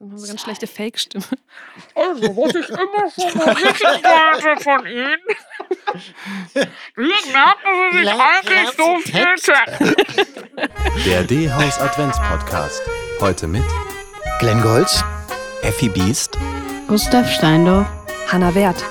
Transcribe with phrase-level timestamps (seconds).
[0.00, 1.24] Dann haben wir ganz schlechte Fake-Stimme.
[1.96, 5.18] Also, was ich immer schon mal wissen wollte von Ihnen.
[6.94, 9.52] Wie merken Sie sich eigentlich so fit?
[11.04, 12.80] Der D-Haus Advents Podcast.
[13.20, 13.64] Heute mit
[14.38, 15.02] Glenn Golz.
[15.62, 16.38] Effi Biest,
[16.86, 17.88] Gustav Steindorf.
[18.28, 18.84] Hanna Wert.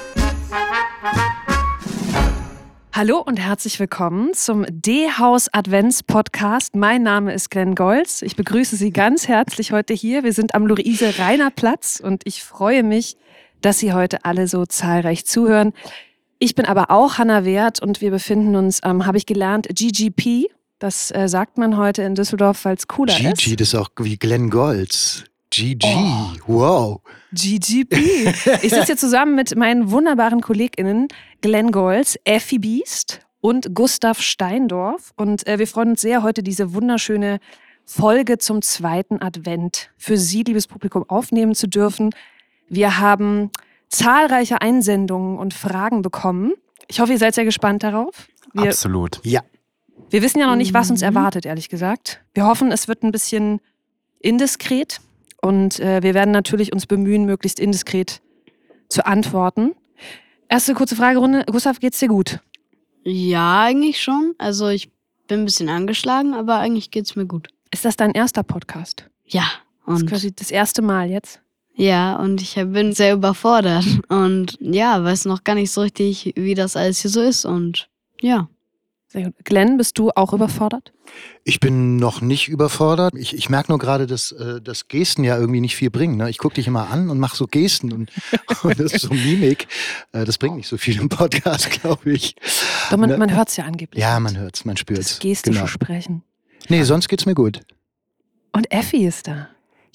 [2.97, 6.75] Hallo und herzlich willkommen zum D-Haus Advents Podcast.
[6.75, 8.23] Mein Name ist Glenn Golz.
[8.23, 10.23] Ich begrüße Sie ganz herzlich heute hier.
[10.23, 13.15] Wir sind am Luise Rainer Platz und ich freue mich,
[13.61, 15.73] dass Sie heute alle so zahlreich zuhören.
[16.39, 20.47] Ich bin aber auch Hanna Wert und wir befinden uns am, habe ich gelernt, GGP.
[20.79, 23.37] Das äh, sagt man heute in Düsseldorf, weil es cooler ist.
[23.37, 25.23] Gigi, das ist auch wie Glenn Golz.
[25.49, 26.27] GG, Oh.
[26.47, 27.01] wow.
[27.33, 27.93] GGP.
[28.63, 31.07] Ich sitze hier zusammen mit meinen wunderbaren KollegInnen
[31.41, 35.13] Glenn Golz, Effi Biest und Gustav Steindorf.
[35.15, 37.39] Und äh, wir freuen uns sehr, heute diese wunderschöne
[37.85, 42.09] Folge zum zweiten Advent für Sie, liebes Publikum, aufnehmen zu dürfen.
[42.67, 43.49] Wir haben
[43.87, 46.53] zahlreiche Einsendungen und Fragen bekommen.
[46.89, 48.27] Ich hoffe, ihr seid sehr gespannt darauf.
[48.53, 49.21] Wir, absolut.
[49.23, 49.41] Ja,
[50.09, 52.21] wir wissen ja noch nicht, was uns erwartet, ehrlich gesagt.
[52.33, 53.61] Wir hoffen, es wird ein bisschen
[54.19, 54.99] indiskret
[55.41, 58.21] und äh, wir werden natürlich uns bemühen, möglichst indiskret
[58.89, 59.73] zu antworten.
[60.49, 61.43] Erste kurze Fragerunde.
[61.47, 62.39] Gustav, geht's dir gut?
[63.03, 64.33] Ja, eigentlich schon.
[64.37, 64.89] Also ich
[65.27, 67.49] bin ein bisschen angeschlagen, aber eigentlich geht's mir gut.
[67.71, 69.09] Ist das dein erster Podcast?
[69.25, 69.43] Ja.
[69.85, 71.41] Das ist Und quasi das erste Mal jetzt.
[71.73, 76.55] ja, und ich bin sehr überfordert und ja, weiß noch gar nicht so richtig, wie
[76.55, 77.45] das alles hier so ist.
[77.45, 77.89] Und
[78.21, 78.49] ja.
[79.43, 80.93] Glenn, bist du auch überfordert?
[81.43, 83.13] ich bin noch nicht überfordert.
[83.15, 86.17] Ich, ich merke nur gerade, dass, äh, dass Gesten ja irgendwie nicht viel bringen.
[86.17, 86.29] Ne?
[86.29, 88.11] Ich gucke dich immer an und mache so Gesten und,
[88.63, 89.67] und das ist so Mimik.
[90.11, 92.35] Äh, das bringt nicht so viel im Podcast, glaube ich.
[92.91, 93.17] Doch, man, Ne?
[93.17, 94.01] man hört es ja angeblich.
[94.01, 95.19] Ja, man hört's, man das spürt's.
[95.19, 95.67] gestische Genau.
[95.67, 96.23] Sprechen.
[96.67, 97.61] Nee, sonst geht's mir gut.
[98.51, 99.47] Und Effi ist da.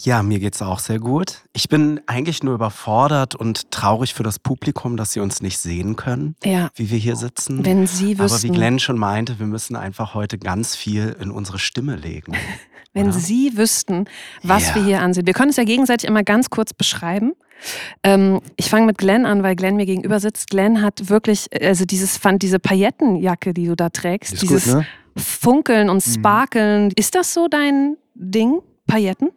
[0.05, 1.43] Ja, mir geht's auch sehr gut.
[1.53, 5.95] Ich bin eigentlich nur überfordert und traurig für das Publikum, dass sie uns nicht sehen
[5.95, 7.65] können, Ja, wie wir hier sitzen.
[7.65, 11.31] wenn Sie Aber wie wüssten, Glenn schon meinte, wir müssen einfach heute ganz viel in
[11.31, 12.33] unsere Stimme legen.
[12.93, 13.13] wenn oder?
[13.13, 14.07] Sie wüssten,
[14.43, 14.75] was Ja.
[14.75, 15.27] wir hier ansehen.
[15.27, 17.33] Wir können es ja gegenseitig immer ganz kurz beschreiben.
[18.03, 20.51] Ähm, ich fange mit Glenn an, weil Glenn mir gegenüber sitzt.
[20.51, 24.75] Glenn hat wirklich, also dieses, fand diese Paillettenjacke, die du da trägst, Ist dieses gut,
[24.75, 24.87] ne?
[25.17, 26.91] Funkeln und Sparkeln.
[26.97, 28.59] Ist das so dein Ding?
[28.89, 29.29] Pailletten?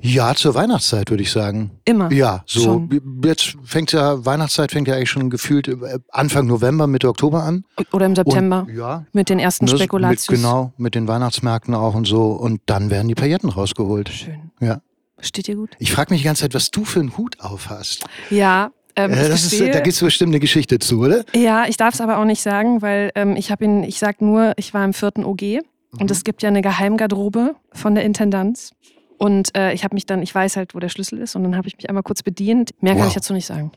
[0.00, 1.72] Ja, zur Weihnachtszeit würde ich sagen.
[1.84, 2.12] Immer.
[2.12, 2.60] Ja, so.
[2.62, 3.20] Schon.
[3.24, 7.64] Jetzt fängt ja, Weihnachtszeit fängt ja eigentlich schon gefühlt äh, Anfang November, Mitte Oktober an.
[7.92, 10.28] Oder im September Und, ja, mit den ersten Ne, Spekulatius.
[10.30, 12.26] Mit, genau, mit den Weihnachtsmärkten auch und so.
[12.30, 14.08] Und dann werden die Pailletten rausgeholt.
[14.10, 14.52] Schön.
[14.60, 14.80] Ja.
[15.20, 15.70] Steht dir gut?
[15.80, 18.04] Ich frage mich die ganze Zeit, was du für einen Hut auf hast.
[18.30, 18.70] Ja.
[18.94, 21.24] Ähm, Äh, ich das ist, da gibt es bestimmt eine Geschichte zu, oder?
[21.34, 24.20] Ja, ich darf es aber auch nicht sagen, weil ähm, ich habe ihn, ich sag
[24.22, 25.42] nur, ich war im vierten OG
[25.90, 26.02] Mhm.
[26.02, 28.72] und es gibt ja eine Geheimgarderobe von der Intendanz.
[29.18, 31.56] Und äh, ich habe mich dann, ich weiß halt, wo der Schlüssel ist und dann
[31.56, 32.70] habe ich mich einmal kurz bedient.
[32.80, 33.08] Mehr kann Wow.
[33.08, 33.72] ich dazu nicht sagen.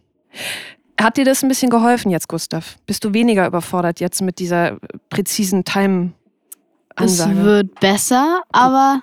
[1.00, 2.78] Hat dir das ein bisschen geholfen jetzt, Gustav?
[2.86, 4.78] Bist du weniger überfordert jetzt mit dieser
[5.10, 7.44] präzisen Es Time-Ansage?
[7.44, 9.02] wird besser, aber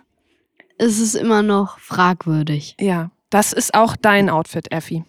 [0.78, 2.76] es ist immer noch fragwürdig.
[2.78, 5.04] Ja, das ist auch dein Outfit, Effi.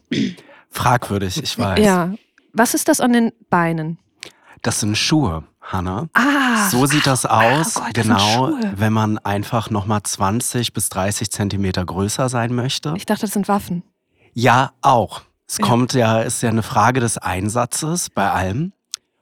[0.71, 1.79] Fragwürdig, ich weiß.
[1.85, 2.13] Ja.
[2.53, 3.99] Was ist das an den Beinen?
[4.63, 6.07] Das sind Schuhe, Hanna.
[6.13, 10.89] Ah, So sieht das aus, Gott, das sind genau, wenn man einfach nochmal 20 bis
[10.89, 12.93] 30 Zentimeter größer sein möchte.
[12.97, 13.83] ich dachte, das sind Waffen.
[14.33, 15.21] Ja, auch.
[15.47, 15.65] Es Ja.
[15.65, 18.73] kommt ja, ist ja eine Frage des Einsatzes bei allem.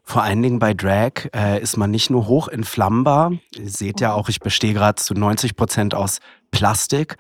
[0.04, 3.34] Vor allen Dingen bei Drag äh, ist man nicht nur hoch entflammbar.
[3.56, 6.20] Ihr seht ja auch, ich bestehe gerade zu 90 Prozent aus
[6.52, 7.18] Plastik.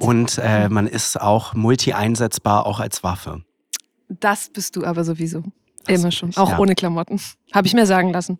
[0.00, 3.42] Und äh, man ist auch multi-einsetzbar, auch als Waffe.
[4.08, 5.44] Das bist du aber sowieso.
[5.86, 6.30] Das Immer schon.
[6.30, 6.58] ich, Auch ja.
[6.58, 7.20] ohne Klamotten.
[7.54, 8.38] Habe ich mir sagen lassen.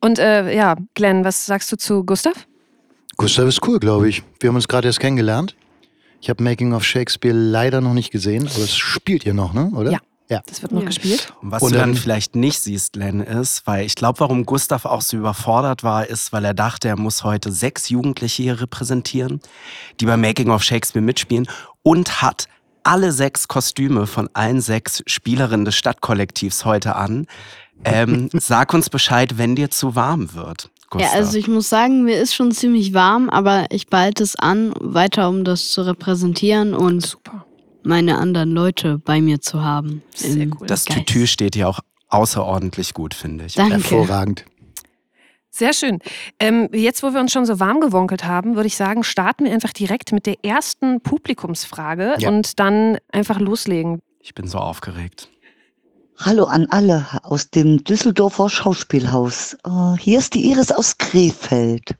[0.00, 2.46] Und äh, ja, Glenn, was sagst du zu Gustav?
[3.16, 4.22] Gustav ist cool, glaube ich.
[4.40, 5.56] Wir haben uns gerade erst kennengelernt.
[6.20, 9.70] Ich habe Making of Shakespeare leider noch nicht gesehen, aber es spielt ihr noch, ne?
[9.74, 9.90] Oder?
[9.92, 9.98] Ja.
[10.30, 10.42] Ja.
[10.46, 10.86] Das wird noch Ja.
[10.88, 11.32] gespielt.
[11.40, 14.44] Und was Und du dann dann- vielleicht nicht siehst, Len, ist, weil ich glaube, warum
[14.44, 18.60] Gustav auch so überfordert war, ist, weil er dachte, er muss heute sechs Jugendliche hier
[18.60, 19.40] repräsentieren,
[20.00, 21.48] die bei Making of Shakespeare mitspielen
[21.82, 22.46] und hat
[22.82, 27.26] alle sechs Kostüme von allen sechs Spielerinnen des Stadtkollektivs heute an.
[27.84, 30.70] Ähm, sag uns Bescheid, wenn dir zu warm wird.
[30.90, 31.12] Gustav.
[31.12, 34.72] Ja, also ich muss sagen, mir ist schon ziemlich warm, aber ich behalte es an,
[34.80, 37.44] weiter um das zu repräsentieren und Super.
[37.82, 40.02] meine anderen Leute bei mir zu haben.
[40.14, 40.66] Sehr cool.
[40.66, 40.98] das Geist.
[41.06, 43.54] Tütü steht dir auch außerordentlich gut, finde ich.
[43.54, 43.74] Danke.
[43.74, 44.44] Hervorragend.
[45.50, 45.98] Sehr schön.
[46.38, 49.52] Ähm, jetzt, wo wir uns schon so warm gewonkelt haben, würde ich sagen, starten wir
[49.52, 52.28] einfach direkt mit der ersten Publikumsfrage Ja.
[52.28, 54.00] und dann einfach loslegen.
[54.20, 55.28] Ich bin so aufgeregt.
[56.20, 59.56] Hallo an alle aus dem Düsseldorfer Schauspielhaus.
[59.64, 61.94] Äh, hier ist die Iris aus Krefeld.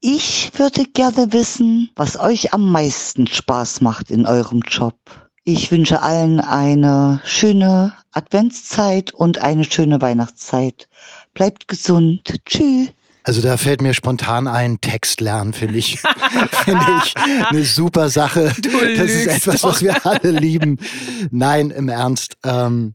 [0.00, 4.96] Ich würde gerne wissen, was euch am meisten Spaß macht in eurem Job.
[5.44, 10.88] Ich wünsche allen eine schöne Adventszeit und eine schöne Weihnachtszeit.
[11.34, 12.38] Bleibt gesund.
[12.46, 12.94] Tschüss.
[13.24, 16.00] Also da fällt mir spontan ein, Text lernen, finde ich,
[16.64, 18.52] finde ich eine super Sache.
[18.60, 19.70] Du das ist etwas, doch.
[19.70, 20.78] was wir alle lieben.
[21.30, 22.36] Nein, im Ernst.
[22.44, 22.94] Ähm,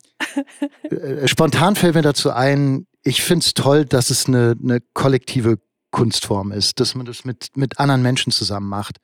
[0.90, 5.60] äh, spontan fällt mir dazu ein, ich finde es toll, dass es eine, eine kollektive
[5.92, 8.98] Kunstform ist, dass man das mit, mit anderen Menschen zusammen macht.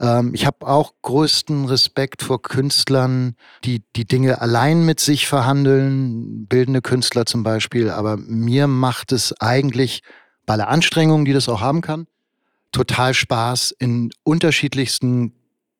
[0.00, 6.46] Ähm, ich habe auch größten Respekt vor Künstlern, die die Dinge allein mit sich verhandeln,
[6.46, 7.90] bildende Künstler zum Beispiel.
[7.90, 10.02] Aber mir macht es eigentlich
[10.46, 12.06] bei aller Anstrengung, die das auch haben kann,
[12.72, 15.32] total Spaß in unterschiedlichsten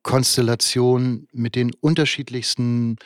[0.03, 2.97] Konstellationen mit den unterschiedlichsten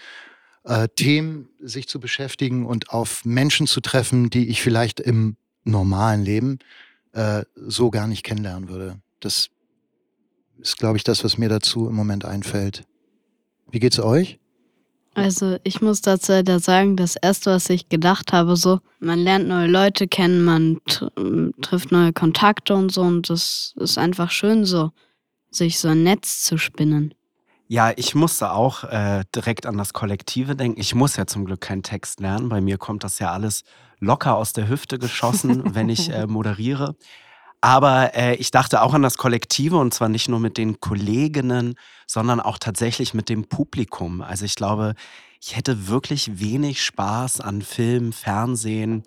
[0.65, 6.23] äh, Themen sich zu beschäftigen und auf Menschen zu treffen, die ich vielleicht im normalen
[6.23, 6.59] Leben
[7.12, 9.01] äh, so gar nicht kennenlernen würde.
[9.21, 9.51] Das
[10.59, 12.85] ist, glaube ich, das, was mir dazu im Moment einfällt.
[13.71, 14.39] Wie geht's euch?
[15.15, 19.49] Also ich muss dazu leider sagen, das erste, was ich gedacht habe, so, man lernt
[19.49, 21.11] neue Leute kennen, man tr
[21.61, 24.91] trifft neue Kontakte und so und das ist einfach schön so,
[25.51, 27.15] sich so ein Netz zu spinnen.
[27.67, 30.81] Ja, ich musste auch äh, direkt an das Kollektive denken.
[30.81, 32.49] Ich muss ja zum Glück keinen Text lernen.
[32.49, 33.62] Bei mir kommt das ja alles
[34.01, 36.97] locker aus der Hüfte geschossen, wenn ich äh, moderiere.
[37.61, 41.75] Aber äh, ich dachte auch an das Kollektive und zwar nicht nur mit den Kolleginnen,
[42.07, 44.23] sondern auch tatsächlich mit dem Publikum.
[44.23, 44.95] Also ich glaube,
[45.41, 49.05] ich hätte wirklich wenig Spaß an Film, Fernsehen,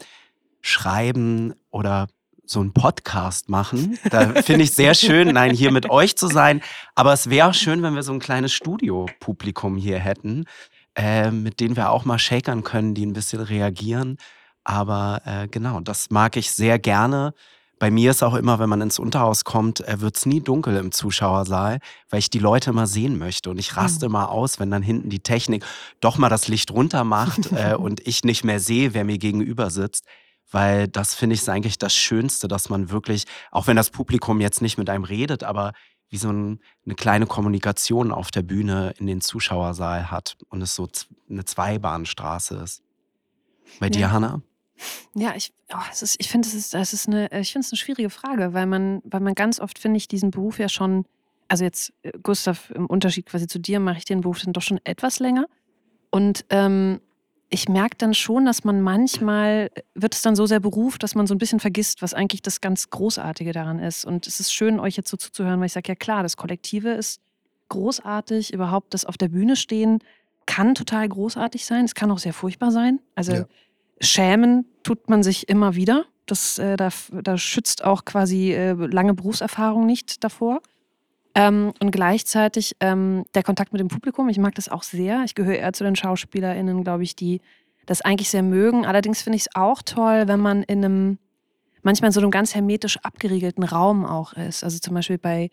[0.61, 2.07] Schreiben oder
[2.45, 3.97] so einen Podcast machen.
[4.09, 6.61] Da finde ich sehr schön, nein, hier mit euch zu sein.
[6.95, 10.45] Aber es wäre schön, wenn wir so ein kleines Studiopublikum hier hätten,
[10.95, 14.17] äh, mit denen wir auch mal shakern können, die ein bisschen reagieren.
[14.63, 17.33] Aber äh, genau, das mag ich sehr gerne.
[17.83, 20.77] Bei mir ist auch immer, wenn man ins Unterhaus kommt, äh, wird es nie dunkel
[20.77, 23.49] im Zuschauersaal, weil ich die Leute immer sehen möchte.
[23.49, 25.65] Und ich raste immer aus, wenn dann hinten die Technik
[25.99, 29.69] doch mal das Licht runter macht äh, und ich nicht mehr sehe, wer mir gegenüber
[29.69, 30.05] sitzt.
[30.49, 34.39] Weil das finde ich ist eigentlich das Schönste, dass man wirklich, auch wenn das Publikum
[34.39, 35.73] jetzt nicht mit einem redet, aber
[36.07, 40.73] wie so ein, eine kleine Kommunikation auf der Bühne in den Zuschauersaal hat und es
[40.73, 40.87] so
[41.29, 42.81] eine Zweibahnstraße ist.
[43.81, 44.11] Bei dir, Ja.
[44.11, 44.41] Hanna?
[45.15, 45.77] Ja, ich, oh,
[46.17, 49.35] ich finde, es ist, es ist eine, ich eine schwierige Frage, weil man, weil man
[49.35, 51.05] ganz oft finde ich diesen Beruf ja schon,
[51.47, 54.61] also jetzt äh, Gustav im Unterschied quasi zu dir mache ich den Beruf dann doch
[54.61, 55.47] schon etwas länger
[56.09, 56.99] und ähm,
[57.49, 61.27] ich merke dann schon, dass man manchmal wird es dann so sehr Beruf, dass man
[61.27, 64.05] so ein bisschen vergisst, was eigentlich das ganz Großartige daran ist.
[64.05, 66.89] Und es ist schön, euch jetzt so zuzuhören, weil ich sage, ja klar, das Kollektive
[66.93, 67.21] ist
[67.69, 69.99] großartig, überhaupt das auf der Bühne stehen
[70.45, 72.99] kann total großartig sein, es kann auch sehr furchtbar sein.
[73.15, 73.45] Also Ja.
[74.03, 76.05] Schämen tut man sich immer wieder.
[76.25, 80.61] Das, äh, da, da schützt auch quasi äh, lange Berufserfahrung nicht davor.
[81.35, 85.23] Ähm, und gleichzeitig ähm, der Kontakt mit dem Publikum, ich mag das auch sehr.
[85.25, 87.41] Ich gehöre eher zu den SchauspielerInnen, glaube ich, die
[87.85, 88.85] das eigentlich sehr mögen.
[88.85, 91.17] Allerdings finde ich es auch toll, wenn man in einem,
[91.81, 94.63] manchmal in so einem ganz hermetisch abgeriegelten Raum auch ist.
[94.63, 95.49] Also zum Beispiel bei,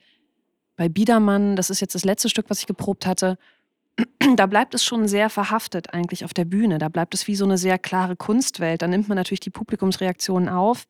[0.76, 3.38] bei Biedermann, das ist jetzt das letzte Stück, was ich geprobt hatte,
[4.36, 6.78] da bleibt es schon sehr verhaftet eigentlich auf der Bühne.
[6.78, 8.82] Da bleibt es wie so eine sehr klare Kunstwelt.
[8.82, 10.84] Da nimmt man natürlich die Publikumsreaktionen auf,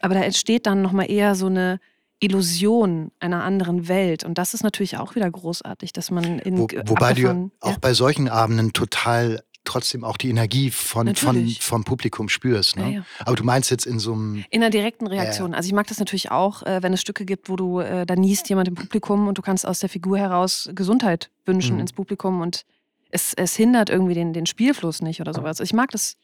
[0.00, 1.80] aber da entsteht dann nochmal eher so eine
[2.20, 4.24] Illusion einer anderen Welt.
[4.24, 7.70] Und das ist natürlich auch wieder großartig, dass man in Wo, wobei du abgefahren- auch
[7.72, 7.76] ja.
[7.80, 12.76] bei solchen Abenden total trotzdem auch die Energie von, von, vom Publikum spürst.
[12.76, 12.82] Ne?
[12.82, 13.04] Ja, ja.
[13.20, 15.54] Aber du meinst jetzt in so einem, In der direkten Reaktion.
[15.54, 18.14] Also ich mag das natürlich auch, äh, wenn es Stücke gibt, wo du, äh, da
[18.16, 21.80] niest jemand im Publikum und du kannst aus der Figur heraus Gesundheit wünschen Mhm.
[21.80, 22.64] ins Publikum und
[23.10, 25.60] es, es hindert irgendwie den, den Spielfluss nicht oder sowas.
[25.60, 26.16] Ich mag das,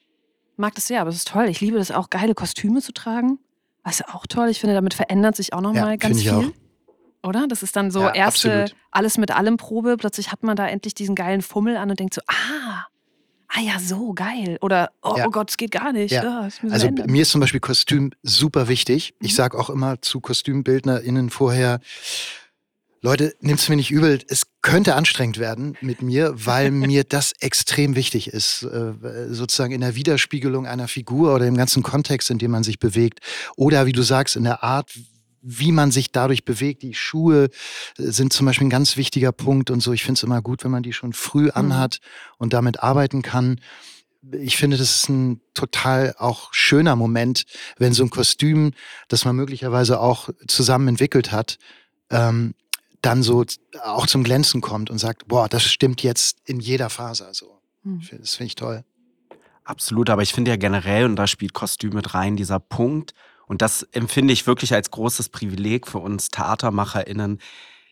[0.57, 1.47] mag das sehr, aber es ist toll.
[1.49, 3.39] Ich liebe das auch, geile Kostüme zu tragen.
[3.89, 4.49] Ist auch toll.
[4.51, 6.53] Ich finde, damit verändert sich auch nochmal Ja, ganz viel.
[7.23, 7.47] Oder?
[7.49, 8.77] Das ist dann so Ja, erste absolut.
[8.91, 9.97] alles mit allem Probe.
[9.99, 12.87] Plötzlich hat man da endlich diesen geilen Fummel an und denkt so, ah,
[13.55, 14.59] ah ja, so geil.
[14.61, 15.27] Oder, oh, Ja.
[15.27, 16.13] oh Gott, es geht gar nicht.
[16.13, 16.49] Ja.
[16.63, 17.11] Wir also ändern.
[17.11, 19.15] mir ist zum Beispiel Kostüm super wichtig.
[19.21, 19.37] Ich Mhm.
[19.37, 21.81] sage auch immer zu KostümbildnerInnen vorher,
[23.03, 27.97] Leute, nimmt's mir nicht übel, es könnte anstrengend werden mit mir, weil mir das extrem
[27.97, 28.93] wichtig ist, äh,
[29.33, 33.21] sozusagen in der Widerspiegelung einer Figur oder im ganzen Kontext, in dem man sich bewegt.
[33.57, 34.91] Oder wie du sagst, in der Art,
[35.43, 36.83] wie man sich dadurch bewegt.
[36.83, 37.49] Die Schuhe äh,
[37.97, 39.93] sind zum Beispiel ein ganz wichtiger Punkt und so.
[39.93, 42.01] Ich finde es immer gut, wenn man die schon früh anhat
[42.39, 43.61] und damit arbeiten kann.
[44.33, 47.45] Ich finde, das ist ein total auch schöner Moment,
[47.79, 48.73] wenn so ein Kostüm,
[49.09, 51.57] das man möglicherweise auch zusammen entwickelt hat,
[52.11, 52.55] ähm,
[53.01, 53.47] dann so
[53.83, 57.63] auch zum Glänzen kommt und sagt, boah, das stimmt jetzt in jeder Faser so.
[57.83, 57.99] Hm.
[58.03, 58.85] Ich find- Das finde ich toll.
[59.65, 63.15] Absolut, aber ich finde ja generell, und da spielt Kostüm mit rein, dieser Punkt,
[63.51, 67.41] Und das empfinde ich wirklich als großes Privileg für uns TheatermacherInnen,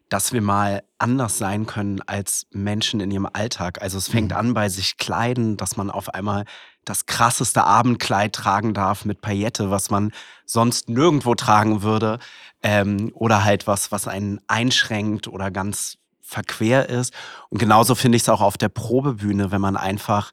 [0.08, 3.82] dass wir mal anders sein können als Menschen in ihrem Alltag.
[3.82, 4.36] Also es fängt Mhm.
[4.36, 6.44] an bei sich kleiden, dass man auf einmal
[6.84, 10.12] das krasseste Abendkleid tragen darf mit Paillette, was man
[10.46, 12.20] sonst nirgendwo tragen würde.
[12.62, 17.12] Ähm, oder halt was, was einen einschränkt oder ganz verquer ist.
[17.48, 20.30] Und genauso finde ich es auch auf der Probebühne, wenn man einfach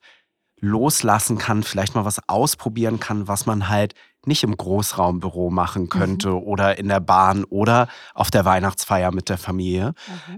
[0.60, 3.96] loslassen kann, vielleicht mal was ausprobieren kann, was man halt
[4.27, 9.38] nicht im Großraumbüro machen könnte oder in der Bahn oder auf der Weihnachtsfeier mit der
[9.38, 9.94] Familie.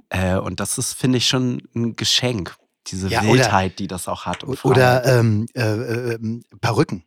[0.09, 2.55] Äh, und das ist, finde ich, schon ein Geschenk,
[2.87, 4.43] diese Ja, oder- Wildheit, die das auch hat.
[4.43, 7.03] und Oder ähm, äh, äh, ähm, Perücken.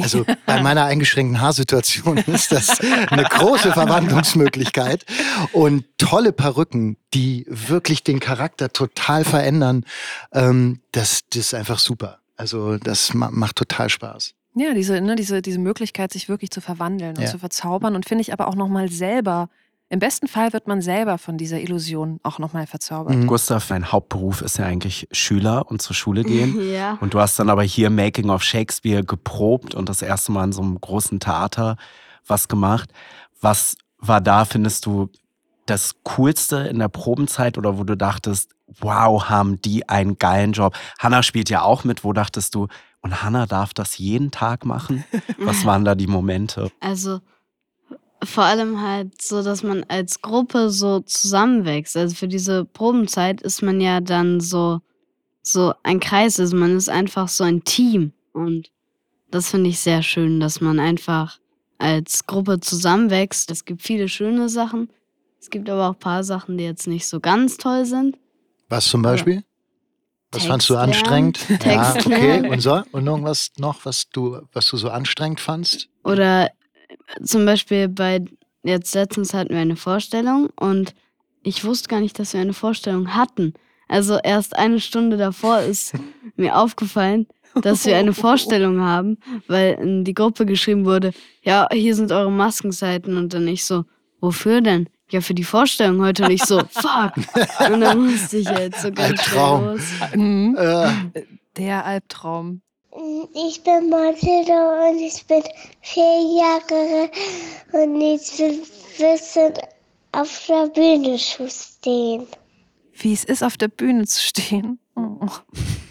[0.00, 5.04] Also bei meiner eingeschränkten Haarsituation ist das eine große Verwandlungsmöglichkeit.
[5.52, 9.84] Und tolle Perücken, die wirklich den Charakter total verändern,
[10.32, 12.18] ähm, das, das ist einfach super.
[12.36, 14.34] Also das ma macht total Spaß.
[14.58, 17.28] Ja, diese, ne, diese, diese Möglichkeit, sich wirklich zu verwandeln und Ja.
[17.28, 19.48] zu verzaubern und finde ich aber auch nochmal selber,
[19.90, 23.14] im besten Fall wird man selber von dieser Illusion auch nochmal verzaubert.
[23.16, 23.26] Mhm.
[23.26, 26.58] Gustav, dein Hauptberuf ist ja eigentlich Schüler und zur Schule gehen.
[26.72, 26.98] Ja.
[27.00, 30.52] Und du hast dann aber hier Making of Shakespeare geprobt und das erste Mal in
[30.52, 31.76] so einem großen Theater
[32.26, 32.90] was gemacht.
[33.40, 35.08] Was war da, findest du,
[35.64, 38.50] das Coolste in der Probenzeit oder wo du dachtest,
[38.80, 40.74] wow, haben die einen geilen Job?
[40.98, 42.04] Hannah spielt ja auch mit.
[42.04, 42.68] Wo dachtest du,
[43.08, 45.02] und Hannah darf das jeden Tag machen?
[45.38, 46.70] Was waren da die Momente?
[46.78, 47.20] Also
[48.22, 51.96] vor allem halt so, dass man als Gruppe so zusammenwächst.
[51.96, 54.82] Also für diese Probenzeit ist man ja dann so,
[55.42, 58.12] so ein Kreis, also man ist einfach so ein Team.
[58.34, 58.70] Und
[59.30, 61.38] das finde ich sehr schön, dass man einfach
[61.78, 63.50] als Gruppe zusammenwächst.
[63.50, 64.90] Es gibt viele schöne Sachen.
[65.40, 68.18] Es gibt aber auch ein paar Sachen, die jetzt nicht so ganz toll sind.
[68.68, 69.44] Was zum Beispiel?
[70.30, 71.38] Was Text fandst du anstrengend?
[71.48, 72.26] ja, Text okay.
[72.26, 72.50] lernen.
[72.50, 72.82] Und so?
[72.92, 75.88] Und irgendwas noch, was du, was du so anstrengend fandst?
[76.04, 76.50] Oder
[77.22, 78.24] zum Beispiel bei,
[78.62, 80.94] jetzt letztens hatten wir eine Vorstellung und
[81.42, 83.54] ich wusste gar nicht, dass wir eine Vorstellung hatten.
[83.88, 85.94] Also erst eine Stunde davor ist
[86.36, 87.26] mir aufgefallen,
[87.62, 89.16] dass wir eine Vorstellung haben,
[89.46, 93.84] weil in die Gruppe geschrieben wurde, ja, hier sind eure Maskenseiten und dann ich so,
[94.20, 94.88] wofür denn?
[95.10, 97.12] Ja, für die Vorstellung heute und ich so, fuck.
[97.70, 99.64] Und dann musste ich jetzt so ganz Albtraum.
[99.64, 99.80] los.
[100.14, 100.56] Mhm.
[100.58, 101.22] Äh,
[101.56, 102.60] Der Albtraum.
[103.34, 104.52] Ich bin Mathilde
[104.90, 105.42] und ich bin
[105.82, 106.02] vier
[106.40, 107.10] Jahre
[107.72, 108.62] und ich will
[108.98, 109.52] wissen,
[110.12, 112.26] auf der Bühne zu stehen.
[112.94, 114.78] Wie es ist, auf der Bühne zu stehen.
[114.96, 115.28] Oh.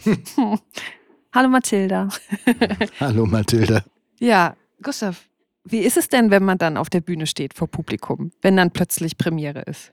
[1.34, 2.10] Hallo Mathilda.
[3.00, 3.84] hallo Mathilde.
[4.20, 5.18] Ja, Gustav,
[5.70, 8.72] wie ist es denn, wenn man dann auf der Bühne steht vor Publikum, wenn dann
[8.72, 9.92] plötzlich Premiere ist?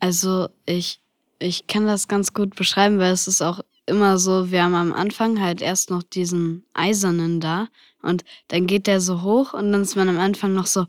[0.00, 1.00] Also ich,
[1.38, 4.92] ich kann das ganz gut beschreiben, weil es ist auch immer so, wir haben am
[4.92, 7.68] Anfang halt erst noch diesen Eisernen da
[8.02, 10.86] und dann geht der so hoch und dann ist man am Anfang noch so,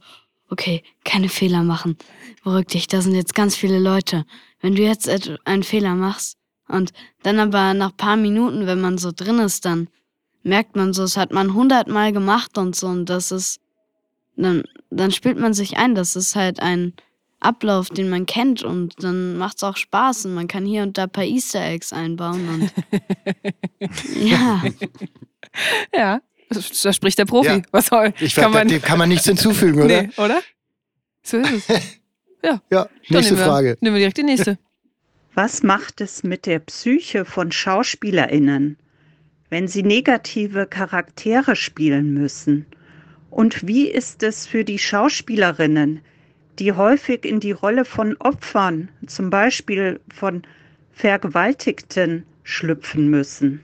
[0.50, 1.98] okay, keine Fehler machen.
[2.44, 4.26] Beruhig dich, da sind jetzt ganz viele Leute.
[4.62, 6.92] Wenn du jetzt et- einen Fehler machst und
[7.24, 9.90] dann aber nach paar Minuten, wenn man so drin ist, dann
[10.44, 13.60] merkt man so, es hat man hundertmal gemacht und so und das ist,
[14.44, 16.94] dann, dann spielt man sich ein, das ist halt ein
[17.40, 20.98] Ablauf, den man kennt und dann macht es auch Spaß und man kann hier und
[20.98, 22.72] da ein paar Easter Eggs einbauen und
[24.28, 24.64] ja,
[25.94, 27.50] Ja, da spricht der Profi.
[27.50, 27.62] Ja.
[27.72, 28.14] Was soll?
[28.20, 30.04] Ich kann man, dem kann man nichts hinzufügen, oder?
[30.04, 30.42] Nee, oder?
[31.24, 32.00] So ist es.
[32.44, 33.78] Ja, Dann nächste nehmen wir, Frage.
[33.82, 34.60] Nehmen wir direkt die nächste.
[35.34, 38.78] Was macht es mit der Psyche von Schauspielerinnen,
[39.50, 42.68] wenn sie negative Charaktere spielen müssen?
[43.30, 46.02] Und wie ist es für die Schauspielerinnen,
[46.60, 50.44] die häufig in die Rolle von Opfern, zum Beispiel von
[50.92, 53.64] Vergewaltigten, schlüpfen müssen?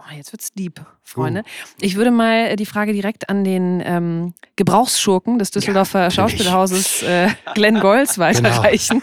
[0.00, 1.42] Oh, jetzt wird's deep, Freunde.
[1.80, 6.14] Ich würde mal äh, die Frage direkt an den ähm, Gebrauchsschurken des Düsseldorfer natürlich.
[6.14, 9.02] Schauspielhauses äh, Glenn Golz weiterreichen.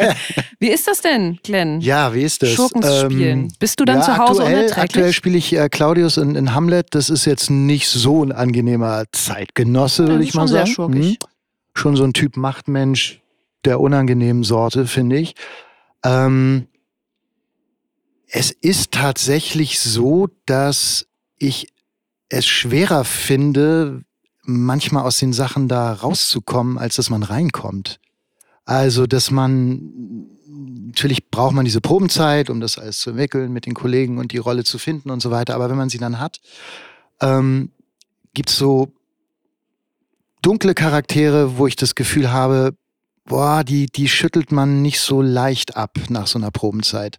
[0.60, 1.80] Wie ist das denn, Glenn?
[1.80, 2.50] Ja, wie ist das?
[2.50, 3.52] Schurken zu Ähm, spielen.
[3.58, 4.82] Bist du dann ja, zu Hause aktuell, unerträglich?
[4.84, 6.88] Aktuell spiele ich äh, Claudius in, in Hamlet.
[6.90, 10.72] Das ist jetzt nicht so ein angenehmer Zeitgenosse, Ja, würde ich mal schon sehr sagen.
[10.72, 11.06] schurkig.
[11.06, 11.16] Hm?
[11.74, 13.20] Schon so ein Typ Machtmensch
[13.64, 15.34] der unangenehmen Sorte, finde ich.
[16.04, 16.66] Ähm,
[18.36, 21.06] es ist tatsächlich so, dass
[21.38, 21.68] ich
[22.28, 24.02] es schwerer finde,
[24.42, 28.00] manchmal aus den Sachen da rauszukommen, als dass man reinkommt.
[28.64, 33.74] Also, dass man, natürlich braucht man diese Probenzeit, um das alles zu entwickeln, mit den
[33.74, 35.54] Kollegen und die Rolle zu finden und so weiter.
[35.54, 36.40] Aber wenn man sie dann hat,
[37.20, 37.70] ähm,
[38.34, 38.90] gibt es so
[40.42, 42.74] dunkle Charaktere, wo ich das Gefühl habe,
[43.26, 47.18] boah, die, die schüttelt man nicht so leicht ab nach so einer Probenzeit.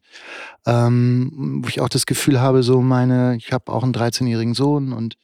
[0.66, 4.94] Ähm, wo ich auch das Gefühl habe, so meine, ich habe auch einen 13-jährigen Sohn
[4.94, 5.16] und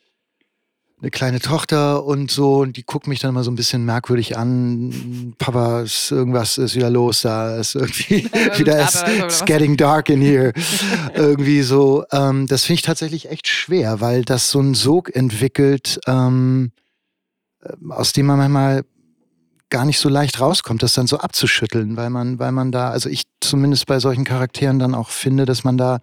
[1.02, 4.38] eine kleine Tochter und so und die guckt mich dann mal so ein bisschen merkwürdig
[4.38, 5.34] an.
[5.40, 8.26] Papa, ist, irgendwas ist wieder los da, ist irgendwie
[8.58, 10.54] wieder ist, it's getting dark in here.
[11.16, 12.06] irgendwie so.
[12.12, 16.72] Ähm, das finde ich tatsächlich echt schwer, weil das so einen Sog entwickelt, ähm,
[17.64, 18.84] äh, aus dem man manchmal
[19.72, 23.10] gar nicht so leicht rauskommt, das dann so abzuschütteln, weil man, weil man da, also
[23.10, 26.00] ich zumindest bei solchen Charakteren dann auch finde, dass man da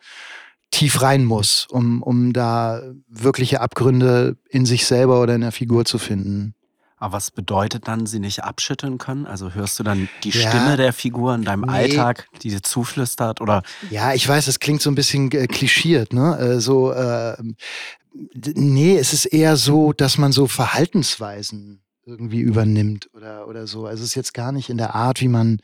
[0.70, 5.84] tief rein muss, um, um da wirkliche Abgründe in sich selber oder in der Figur
[5.84, 6.54] zu finden.
[7.00, 9.24] Aber was bedeutet dann, sie nicht abschütteln können?
[9.24, 11.72] Also hörst du dann die ja, Stimme der Figur in deinem nee.
[11.72, 13.40] Alltag, die dir zuflüstert?
[13.40, 13.62] Oder?
[13.90, 16.36] Ja, ich weiß, es klingt so ein bisschen äh, klischiert, ne?
[16.38, 17.36] Äh, so, äh,
[18.34, 23.86] nee, es ist eher so, dass man so Verhaltensweisen irgendwie übernimmt oder, oder so.
[23.86, 25.60] Also es ist jetzt gar nicht in der Art, wie man,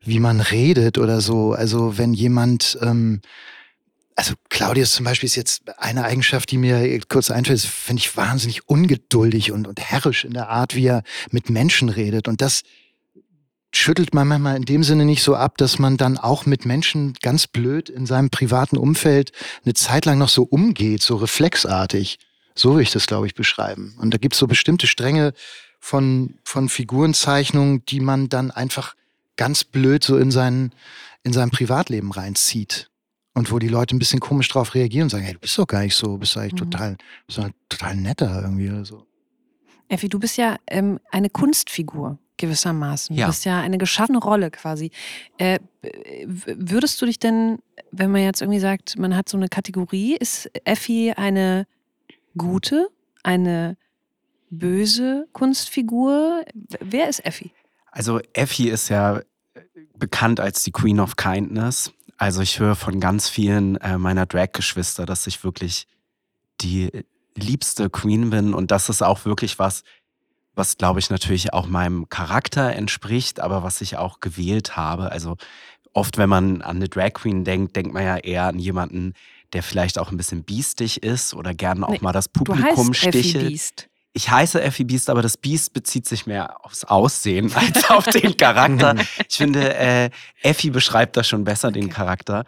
[0.00, 1.52] wie man redet oder so.
[1.52, 3.20] Also wenn jemand, ähm,
[4.16, 8.68] also Claudius zum Beispiel ist jetzt eine Eigenschaft, die mir kurz einfällt, finde ich wahnsinnig
[8.68, 12.26] ungeduldig und, und herrisch in der Art, wie er mit Menschen redet.
[12.26, 12.62] Und das
[13.72, 17.14] schüttelt man manchmal in dem Sinne nicht so ab, dass man dann auch mit Menschen
[17.22, 19.30] ganz blöd in seinem privaten Umfeld
[19.64, 22.18] eine Zeit lang noch so umgeht, so reflexartig.
[22.60, 23.94] So will ich das, glaube ich, beschreiben.
[23.98, 25.32] Und da gibt es so bestimmte Stränge
[25.78, 28.94] von, von Figurenzeichnungen, die man dann einfach
[29.36, 30.74] ganz blöd so in, seinen,
[31.22, 32.90] in sein Privatleben reinzieht.
[33.32, 35.66] Und wo die Leute ein bisschen komisch drauf reagieren und sagen, hey, du bist doch
[35.66, 36.70] gar nicht so, bist eigentlich mhm.
[36.70, 39.06] total, bist doch total netter irgendwie oder so.
[39.88, 43.16] Effi, du bist ja ähm, eine Kunstfigur gewissermaßen.
[43.16, 43.24] Ja.
[43.24, 44.90] Du bist ja eine geschaffene Rolle quasi.
[45.38, 45.60] Äh,
[46.26, 50.50] würdest du dich denn, wenn man jetzt irgendwie sagt, man hat so eine Kategorie, ist
[50.64, 51.66] Effi eine
[52.36, 52.88] gute,
[53.22, 53.76] eine
[54.50, 56.44] böse Kunstfigur?
[56.80, 57.52] Wer ist Effi?
[57.90, 59.22] Also Effi ist ja äh,
[59.96, 61.92] bekannt als die Queen of Kindness.
[62.16, 65.86] Also ich höre von ganz vielen äh, meiner Drag-Geschwister, dass ich wirklich
[66.60, 69.82] die liebste Queen bin und das ist auch wirklich was,
[70.54, 75.10] was glaube ich natürlich auch meinem Charakter entspricht, aber was ich auch gewählt habe.
[75.10, 75.36] Also
[75.92, 79.14] oft, wenn man an eine Drag Queen denkt, denkt man ja eher an jemanden,
[79.52, 83.48] der vielleicht auch ein bisschen biestig ist oder gerne auch nee, mal das Publikum stichelt.
[83.48, 83.86] Beast.
[84.12, 88.36] Ich heiße Effie Beast, aber das Beast bezieht sich mehr aufs Aussehen als auf den
[88.36, 88.96] Charakter.
[89.28, 90.10] Ich finde, äh,
[90.42, 91.80] Effie beschreibt da schon besser okay.
[91.80, 92.44] den Charakter.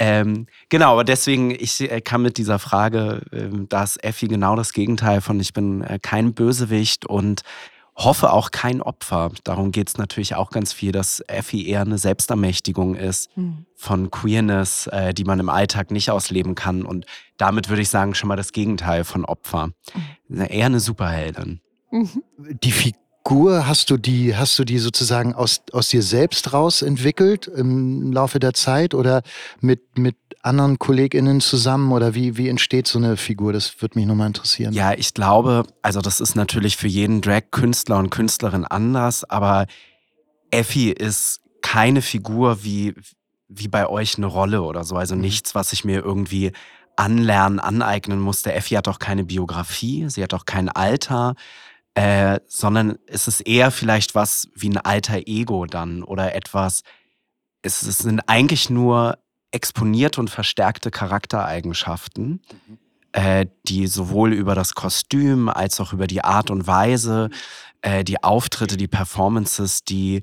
[0.00, 4.56] Ähm, genau, aber deswegen, ich äh, kann mit dieser Frage, äh, da ist Effie genau
[4.56, 7.42] das Gegenteil von, ich bin äh, kein Bösewicht und
[7.96, 9.30] hoffe auch kein Opfer.
[9.44, 13.66] Darum geht es natürlich auch ganz viel, dass Effie eher eine Selbstermächtigung ist mhm.
[13.74, 16.82] von Queerness, äh, die man im Alltag nicht ausleben kann.
[16.84, 19.70] Und damit würde ich sagen, schon mal das Gegenteil von Opfer.
[20.28, 20.40] Mhm.
[20.48, 21.60] Eher eine Superheldin.
[21.90, 22.22] Mhm.
[22.38, 27.46] Die Figur, hast du die, hast du die sozusagen aus, aus dir selbst raus entwickelt
[27.46, 29.22] im Laufe der Zeit oder
[29.60, 33.52] mit, mit anderen KollegInnen zusammen oder wie, wie entsteht so eine Figur?
[33.52, 34.74] Das würde mich nochmal interessieren.
[34.74, 39.66] Ja, ich glaube, also das ist natürlich für jeden Drag-Künstler und Künstlerin anders, aber
[40.50, 42.94] Effi ist keine Figur wie,
[43.48, 44.96] wie bei euch eine Rolle oder so.
[44.96, 45.22] Also mhm.
[45.22, 46.52] nichts, was ich mir irgendwie
[46.96, 48.52] anlernen, aneignen musste.
[48.52, 51.34] Effi hat auch keine Biografie, sie hat auch kein Alter.
[51.94, 56.82] Äh, sondern es ist eher vielleicht was wie ein alter Ego dann oder etwas,
[57.62, 59.18] es, es sind eigentlich nur
[59.52, 62.78] exponierte und verstärkte Charaktereigenschaften, mhm.
[63.12, 67.30] äh, die sowohl über das Kostüm als auch über die Art und Weise,
[67.82, 70.22] äh, die Auftritte, die Performances, die,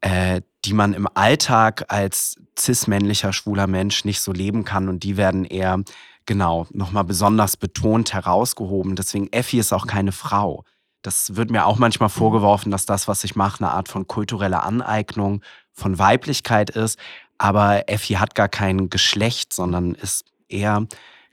[0.00, 5.16] äh, die man im Alltag als cis-männlicher, schwuler Mensch nicht so leben kann und die
[5.16, 5.82] werden eher,
[6.24, 8.94] genau, nochmal besonders betont herausgehoben.
[8.94, 10.64] Deswegen, Effi ist auch keine Frau.
[11.04, 14.64] Das wird mir auch manchmal vorgeworfen, dass das, was ich mache, eine Art von kultureller
[14.64, 16.98] Aneignung von Weiblichkeit ist.
[17.36, 20.86] Aber Effi hat gar kein Geschlecht, sondern ist eher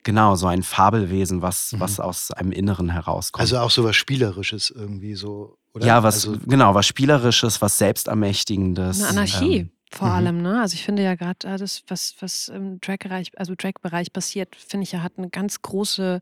[0.04, 1.80] genau so ein Fabelwesen, was, mhm.
[1.80, 3.42] was aus einem Inneren herauskommt.
[3.42, 5.86] Also auch so was Spielerisches irgendwie so, oder?
[5.86, 9.00] Ja, was, also, genau, was Spielerisches, was Selbstermächtigendes.
[9.00, 9.58] Eine Anarchie.
[9.58, 10.14] Ähm, vor mhm.
[10.14, 10.62] allem, ne?
[10.62, 14.84] Also ich finde ja gerade äh, das, was, was im Drag-Bereich, also Drag-Bereich passiert, finde
[14.84, 16.22] ich ja, hat eine ganz große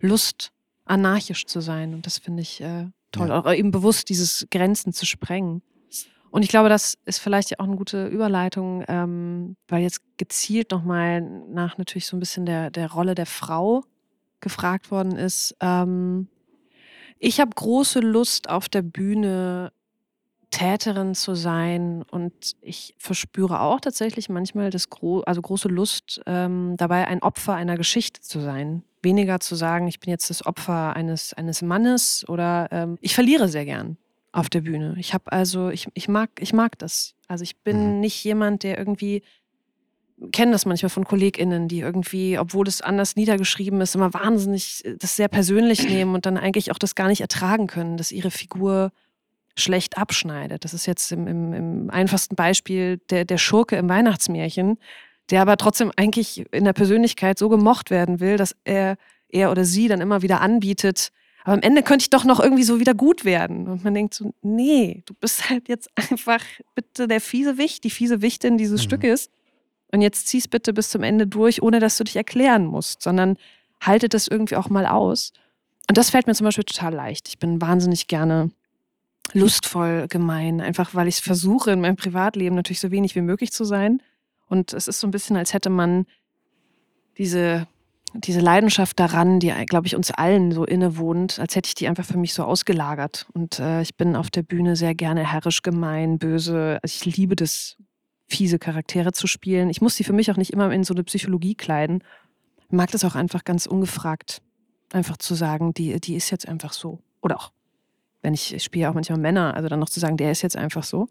[0.00, 0.52] Lust,
[0.84, 1.94] anarchisch zu sein.
[1.94, 3.28] Und das finde ich äh, toll.
[3.28, 3.40] Ja.
[3.40, 5.62] Auch eben bewusst dieses Grenzen zu sprengen.
[6.30, 11.20] Und ich glaube, das ist vielleicht auch eine gute Überleitung, ähm, weil jetzt gezielt nochmal
[11.20, 13.84] nach natürlich so ein bisschen der, der Rolle der Frau
[14.40, 15.56] gefragt worden ist.
[15.60, 16.26] Ähm,
[17.20, 19.72] ich habe große Lust auf der Bühne
[20.54, 26.76] Täterin zu sein und ich verspüre auch tatsächlich manchmal das gro also große Lust ähm,
[26.76, 28.84] dabei, ein Opfer einer Geschichte zu sein.
[29.02, 33.48] Weniger zu sagen, ich bin jetzt das Opfer eines, eines Mannes oder ähm, ich verliere
[33.48, 33.96] sehr gern
[34.30, 34.94] auf der Bühne.
[34.96, 37.16] Ich habe also, ich, ich, mag, ich mag das.
[37.26, 38.00] Also ich bin mhm.
[38.00, 39.24] nicht jemand, der irgendwie
[40.30, 44.96] kenne das manchmal von KollegInnen, die irgendwie, obwohl das anders niedergeschrieben ist, immer wahnsinnig äh,
[44.98, 48.30] das sehr persönlich nehmen und dann eigentlich auch das gar nicht ertragen können, dass ihre
[48.30, 48.92] Figur
[49.56, 50.64] schlecht abschneidet.
[50.64, 54.78] Das ist jetzt im, im, im einfachsten Beispiel der, der Schurke im Weihnachtsmärchen,
[55.30, 58.96] der aber trotzdem eigentlich in der Persönlichkeit so gemocht werden will, dass er,
[59.28, 61.12] er oder sie dann immer wieder anbietet,
[61.44, 63.68] aber am Ende könnte ich doch noch irgendwie so wieder gut werden.
[63.68, 66.40] Und man denkt so, nee, du bist halt jetzt einfach
[66.74, 68.84] bitte der fiese Wicht, die fiese Wichtin dieses mhm.
[68.84, 69.30] Stückes.
[69.92, 73.36] Und jetzt zieh's bitte bis zum Ende durch, ohne dass du dich erklären musst, sondern
[73.80, 75.32] haltet das irgendwie auch mal aus.
[75.88, 77.28] Und das fällt mir zum Beispiel total leicht.
[77.28, 78.50] Ich bin wahnsinnig gerne
[79.32, 83.64] lustvoll gemein, einfach weil ich versuche, in meinem Privatleben natürlich so wenig wie möglich zu
[83.64, 84.02] sein.
[84.48, 86.06] Und es ist so ein bisschen, als hätte man
[87.16, 87.66] diese,
[88.12, 92.04] diese Leidenschaft daran, die, glaube ich, uns allen so innewohnt, als hätte ich die einfach
[92.04, 93.26] für mich so ausgelagert.
[93.32, 96.78] Und äh, ich bin auf der Bühne sehr gerne herrisch, gemein, böse.
[96.82, 97.76] Also ich liebe das,
[98.26, 99.70] fiese Charaktere zu spielen.
[99.70, 102.02] Ich muss die für mich auch nicht immer in so eine Psychologie kleiden.
[102.66, 104.42] Ich mag das auch einfach ganz ungefragt,
[104.92, 107.00] einfach zu sagen, die, die ist jetzt einfach so.
[107.20, 107.52] Oder auch
[108.24, 110.56] wenn ich, ich spiele auch manchmal Männer, also dann noch zu sagen, der ist jetzt
[110.56, 111.08] einfach so.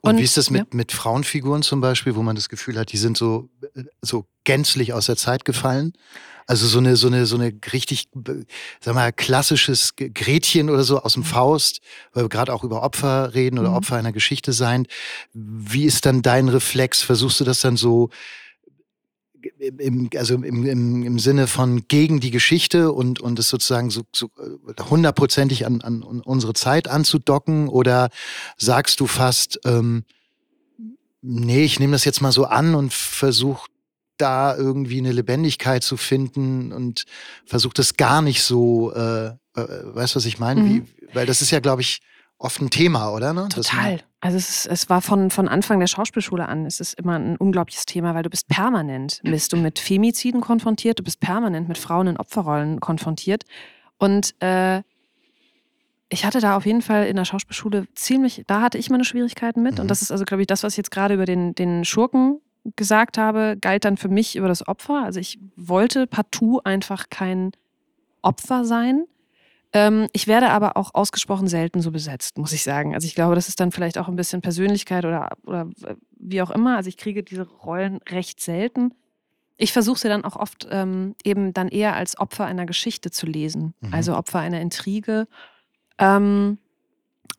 [0.00, 0.66] Und, und wie ist das mit, ja.
[0.72, 3.48] mit Frauenfiguren zum Beispiel, wo man das Gefühl hat, die sind so,
[4.00, 5.92] so gänzlich aus der Zeit gefallen?
[6.46, 8.08] Also so eine, so eine, so eine richtig,
[8.80, 11.26] sag mal, klassisches Gretchen oder so aus dem mhm.
[11.26, 11.80] Faust,
[12.12, 13.76] weil wir gerade auch über Opfer reden oder mhm.
[13.76, 14.86] Opfer einer Geschichte sein.
[15.32, 17.02] Wie ist dann dein Reflex?
[17.02, 18.10] Versuchst du das dann so
[19.78, 24.02] im, also im, im, im Sinne von gegen die Geschichte und, und es sozusagen so,
[24.14, 27.68] so äh, hundertprozentig an, an unsere Zeit anzudocken?
[27.68, 28.10] Oder
[28.56, 30.04] sagst du fast, ähm,
[31.22, 33.68] nee, ich nehme das jetzt mal so an und versuche
[34.16, 37.04] da irgendwie eine Lebendigkeit zu finden und
[37.46, 40.60] versuche das gar nicht so, äh, äh, weißt du, was ich meine?
[40.60, 40.86] Mhm.
[41.12, 42.00] weil das ist ja, glaube ich,
[42.38, 43.32] oft ein Thema, oder?
[43.32, 43.48] Ne?
[43.48, 44.00] Total.
[44.24, 47.36] Also es, ist, es war von, von Anfang der Schauspielschule an, es ist immer ein
[47.36, 51.76] unglaubliches Thema, weil du bist permanent, bist du mit Femiziden konfrontiert, du bist permanent mit
[51.76, 53.44] Frauen in Opferrollen konfrontiert.
[53.98, 54.80] Und äh,
[56.08, 59.62] ich hatte da auf jeden Fall in der Schauspielschule ziemlich, da hatte ich meine Schwierigkeiten
[59.62, 59.74] mit.
[59.74, 59.80] Mhm.
[59.80, 62.40] Und das ist also, glaube ich, das, was ich jetzt gerade über den, den Schurken
[62.76, 65.04] gesagt habe, galt dann für mich über das Opfer.
[65.04, 67.52] Also ich wollte partout einfach kein
[68.22, 69.04] Opfer sein.
[69.74, 72.94] Ähm, ich werde aber auch ausgesprochen selten so besetzt, muss ich sagen.
[72.94, 75.68] Also ich glaube, das ist dann vielleicht auch ein bisschen Persönlichkeit oder, oder
[76.16, 76.76] wie auch immer.
[76.76, 78.94] Also ich kriege diese Rollen recht selten.
[79.56, 83.26] Ich versuche sie dann auch oft ähm, eben dann eher als Opfer einer Geschichte zu
[83.26, 83.92] lesen, mhm.
[83.92, 85.26] also Opfer einer Intrige.
[85.98, 86.58] Ähm,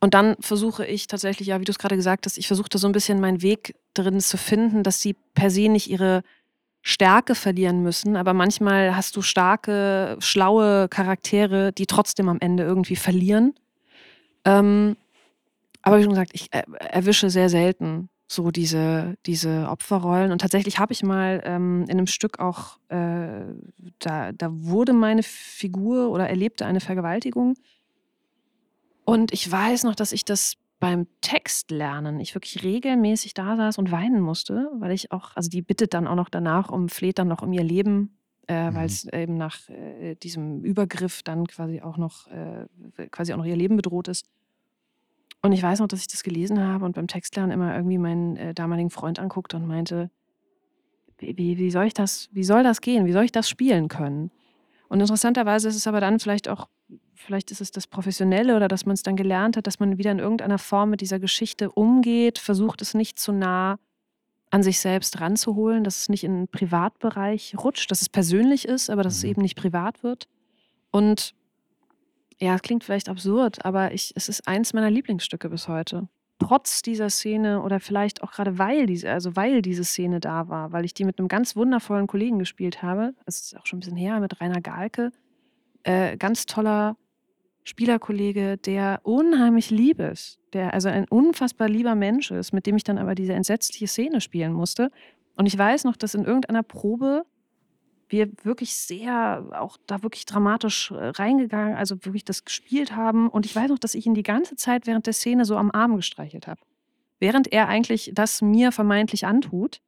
[0.02, 2.78] und dann versuche ich tatsächlich, ja, wie du es gerade gesagt hast, ich versuche da
[2.78, 6.22] so ein bisschen meinen Weg drin zu finden, dass sie per se nicht ihre
[6.88, 12.96] Stärke verlieren müssen, aber manchmal hast du starke, schlaue Charaktere, die trotzdem am Ende irgendwie
[12.96, 13.56] verlieren.
[14.46, 14.96] Ähm,
[15.82, 20.32] aber wie schon gesagt, ich erwische sehr selten so diese, diese Opferrollen.
[20.32, 23.42] Und tatsächlich habe ich mal ähm, in einem Stück auch, äh,
[23.98, 27.56] da, da wurde meine Figur oder erlebte eine Vergewaltigung.
[29.06, 30.54] Und ich weiß noch, dass ich das
[30.86, 35.64] beim Textlernen ich wirklich regelmäßig da saß und weinen musste, weil ich auch, also die
[35.64, 38.76] bittet dann auch noch danach um, fleht dann noch um ihr Leben, äh, mhm.
[38.76, 42.68] weil es eben nach äh, diesem Übergriff dann quasi auch noch, äh,
[43.10, 44.28] quasi auch noch ihr Leben bedroht ist.
[45.42, 48.38] Und ich weiß noch, dass ich das gelesen habe und beim Textlernen immer irgendwie meinen
[48.38, 50.12] äh, damaligen Freund anguckte und meinte,
[51.18, 53.08] wie, wie, wie, soll ich das, wie soll das gehen?
[53.08, 54.30] Wie soll ich das spielen können?
[54.88, 56.68] Und interessanterweise ist es aber dann vielleicht auch
[57.16, 60.12] vielleicht ist es das Professionelle oder dass man es dann gelernt hat, dass man wieder
[60.12, 63.80] in irgendeiner Form mit dieser Geschichte umgeht, versucht es nicht zu nah
[64.52, 68.90] an sich selbst ranzuholen, dass es nicht in den Privatbereich rutscht, dass es persönlich ist,
[68.90, 69.18] aber dass mhm.
[69.18, 70.28] es eben nicht privat wird.
[70.92, 71.34] Und
[72.40, 76.08] ja, es klingt vielleicht absurd, aber ich, es ist eins meiner Lieblingsstücke bis heute.
[76.40, 80.74] Trotz dieser Szene oder vielleicht auch gerade weil diese, also weil diese Szene da war,
[80.74, 83.80] weil ich die mit einem ganz wundervollen Kollegen gespielt habe, das ist auch schon ein
[83.82, 85.12] bisschen her, mit Rainer Gahlke,
[85.84, 86.98] äh, ganz toller
[87.66, 92.84] Spielerkollege, der unheimlich lieb ist, der also ein unfassbar lieber Mensch ist, mit dem ich
[92.84, 94.92] dann aber diese entsetzliche Szene spielen musste.
[95.36, 97.26] Und ich weiß noch, dass in irgendeiner Probe
[98.08, 103.30] wir wirklich sehr, auch da wirklich dramatisch äh, reingegangen, also wirklich das gespielt haben.
[103.30, 105.72] Und ich weiß noch, dass ich ihn die ganze Zeit während der Szene so am
[105.72, 106.62] Arm gestreichelt habe.
[107.20, 109.82] Während er eigentlich das mir vermeintlich antut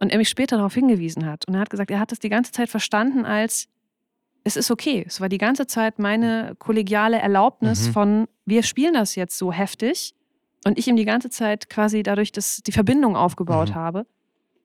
[0.00, 1.46] und er mich später darauf hingewiesen hat.
[1.46, 3.68] Und er hat gesagt, er hat das die ganze Zeit verstanden als,
[4.44, 5.04] es ist okay.
[5.06, 7.92] Es war die ganze Zeit meine kollegiale Erlaubnis mhm.
[7.92, 10.14] von, wir spielen das jetzt so heftig
[10.64, 13.74] und ich ihm die ganze Zeit quasi dadurch dass die Verbindung aufgebaut mhm.
[13.74, 14.06] habe.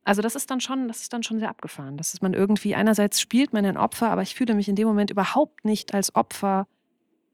[0.03, 1.97] Also das ist dann schon, das ist dann schon sehr abgefahren.
[1.97, 4.87] Das ist man irgendwie, einerseits spielt man ein Opfer, aber ich fühle mich in dem
[4.87, 6.65] Moment überhaupt nicht als Opfer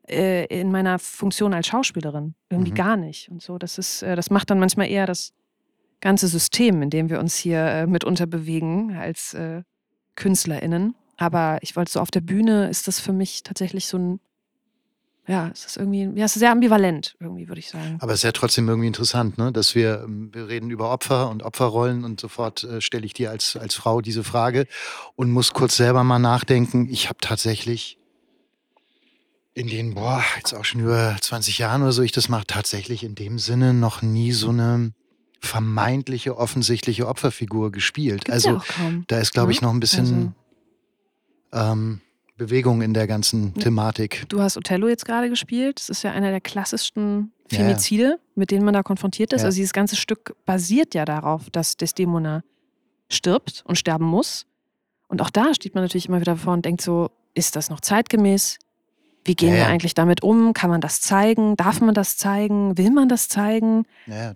[0.09, 2.33] äh, in meiner Funktion als Schauspielerin.
[2.49, 2.75] Irgendwie mhm.
[2.75, 3.29] gar nicht.
[3.29, 5.33] Und so, das ist, äh, das macht dann manchmal eher das
[6.01, 9.61] ganze System, in dem wir uns hier äh, mitunter bewegen als äh,
[10.15, 10.95] KünstlerInnen.
[11.23, 14.19] Aber ich wollte so auf der Bühne ist das für mich tatsächlich so ein,
[15.25, 17.97] ja, es ist irgendwie, ja, es ist sehr ambivalent, irgendwie, würde ich sagen.
[18.01, 19.53] Aber es ist ja trotzdem irgendwie interessant, ne?
[19.53, 23.31] dass wir, ähm, wir reden über Opfer und Opferrollen und sofort äh, stelle ich dir
[23.31, 24.67] als, als Frau diese Frage
[25.15, 26.89] und muss kurz selber mal nachdenken.
[26.91, 27.97] Ich habe tatsächlich
[29.53, 33.01] in den, boah, jetzt auch schon über 20 Jahren oder so, ich das mache, tatsächlich
[33.05, 34.91] in dem Sinne noch nie so eine
[35.39, 38.25] vermeintliche, offensichtliche Opferfigur gespielt.
[38.25, 39.05] Gibt's ja also kaum.
[39.07, 39.67] da ist, glaube ich, Ne?
[39.67, 40.35] noch ein bisschen
[41.53, 42.01] ähm,
[42.37, 44.25] Bewegung in der ganzen Thematik.
[44.29, 45.79] Du hast Othello jetzt gerade gespielt.
[45.79, 47.65] Das ist ja einer der klassischsten Ja, ja.
[47.65, 49.41] Femizide, mit denen man da konfrontiert ist.
[49.41, 49.45] Ja.
[49.47, 52.43] Also dieses ganze Stück basiert ja darauf, dass Desdemona
[53.09, 54.45] stirbt und sterben muss.
[55.07, 57.81] Und auch da steht man natürlich immer wieder vor und denkt so, ist das noch
[57.81, 58.57] zeitgemäß?
[59.25, 60.53] Wie gehen Ja, wir eigentlich damit um?
[60.53, 61.55] Kann man das zeigen?
[61.55, 62.77] Darf man das zeigen?
[62.77, 63.85] Will man das zeigen?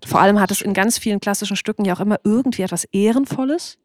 [0.05, 3.77] Vor allem hat es in ganz vielen klassischen Stücken ja auch immer irgendwie etwas Ehrenvolles.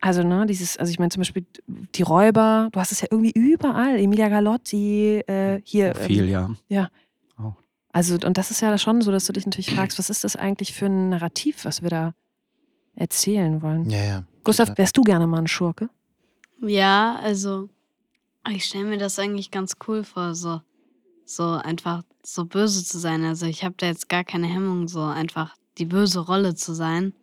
[0.00, 3.32] Also, ne, dieses, also ich meine zum Beispiel die Räuber, du hast es ja irgendwie
[3.32, 5.94] überall, Emilia Galotti, äh, hier.
[5.94, 6.88] Viel, ähm, ja.
[7.90, 10.36] Also, und das ist ja schon so, dass du dich natürlich fragst, was ist das
[10.36, 12.14] eigentlich für ein Narrativ, was wir da
[12.94, 13.88] erzählen wollen?
[13.90, 14.24] Ja, ja.
[14.44, 15.88] Gustav, wärst du gerne mal ein Schurke?
[16.60, 17.68] Ja, also
[18.48, 20.60] ich stelle mir das eigentlich ganz cool vor, so,
[21.24, 23.24] so einfach so böse zu sein.
[23.24, 27.14] Also ich habe da jetzt gar keine Hemmung, so einfach die böse Rolle zu sein,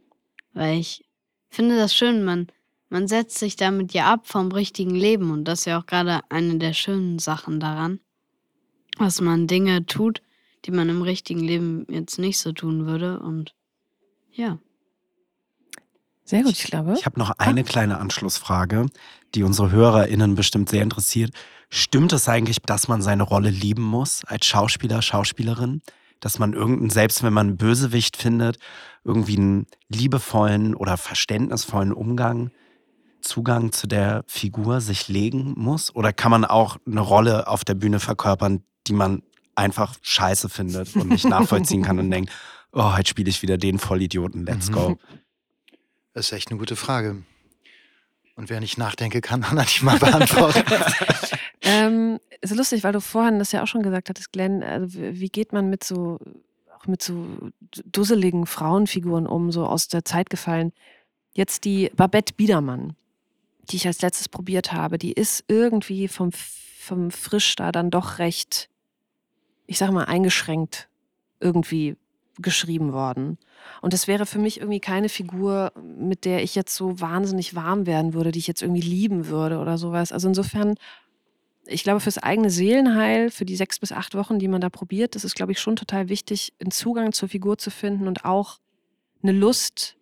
[0.54, 1.06] weil ich
[1.50, 2.48] finde das schön, man,
[2.89, 6.21] man setzt sich damit ja ab vom richtigen Leben und das ist ja auch gerade
[6.30, 8.00] eine der schönen Sachen daran,
[8.98, 10.21] dass man Dinge tut,
[10.65, 13.56] die man im richtigen Leben jetzt nicht so tun würde und
[14.32, 14.60] ja.
[16.24, 16.95] Sehr gut, ich glaube.
[16.98, 18.88] Ich habe noch eine kleine Anschlussfrage,
[19.36, 21.32] die unsere HörerInnen bestimmt sehr interessiert.
[21.69, 25.82] Stimmt es eigentlich, dass man seine Rolle lieben muss als Schauspieler, Schauspielerin?
[26.19, 28.58] Dass man irgendeinen, selbst wenn man einen Bösewicht findet,
[29.04, 32.50] irgendwie einen liebevollen oder verständnisvollen Umgang,
[33.26, 35.94] Zugang zu der Figur sich legen muss?
[35.96, 39.24] Oder kann man auch eine Rolle auf der Bühne verkörpern, die man
[39.56, 42.32] einfach scheiße findet und nicht nachvollziehen kann und denkt,
[42.72, 44.98] oh, heute spiele ich wieder den Vollidioten, let's go.
[46.14, 47.24] Das ist echt eine gute Frage.
[48.36, 50.64] Und wer nicht nachdenke, kann Anna nicht mal beantworten.
[51.68, 54.62] Ähm, ist lustig, weil du vorhin das ja auch schon gesagt hattest, Glenn.
[54.62, 56.20] Also wie wie geht man mit so
[56.78, 57.50] auch mit so
[57.86, 60.72] dusseligen Frauenfiguren um, so aus der Zeit gefallen?
[61.34, 62.96] Jetzt die Babette Biedermann,
[63.65, 68.19] die ich als letztes probiert habe, die ist irgendwie vom, vom Frisch da dann doch
[68.19, 68.69] recht,
[69.67, 70.89] ich sag mal, eingeschränkt
[71.39, 71.95] irgendwie
[72.39, 73.38] geschrieben worden.
[73.82, 77.86] Und das wäre für mich irgendwie keine Figur, mit der ich jetzt so wahnsinnig warm
[77.86, 80.12] werden würde, die ich jetzt irgendwie lieben würde oder sowas.
[80.12, 80.75] Also insofern
[81.67, 85.15] ich glaube, fürs eigene Seelenheil, für die sechs bis acht Wochen, die man da probiert,
[85.15, 88.60] das ist, glaube ich, schon total wichtig, einen Zugang zur Figur zu finden und auch
[89.23, 89.94] eine Lust,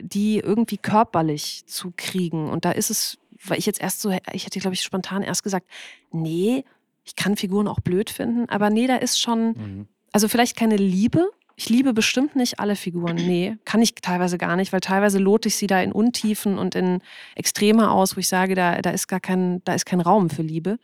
[0.00, 2.50] die irgendwie körperlich zu kriegen.
[2.50, 5.42] Und da ist es, weil ich jetzt erst so, ich hätte, glaube ich, spontan erst
[5.42, 5.66] gesagt,
[6.12, 6.64] nee,
[7.04, 9.88] ich kann Figuren auch blöd finden, aber nee, da ist schon, Mhm.
[10.12, 11.30] also vielleicht keine Liebe.
[11.56, 13.16] Ich liebe bestimmt nicht alle Figuren.
[13.26, 16.74] Nee, kann ich teilweise gar nicht, weil teilweise lote ich sie da in Untiefen und
[16.74, 17.00] in
[17.34, 20.42] Extreme aus, wo ich sage, da, da ist gar kein, da ist kein Raum für
[20.42, 20.78] Liebe.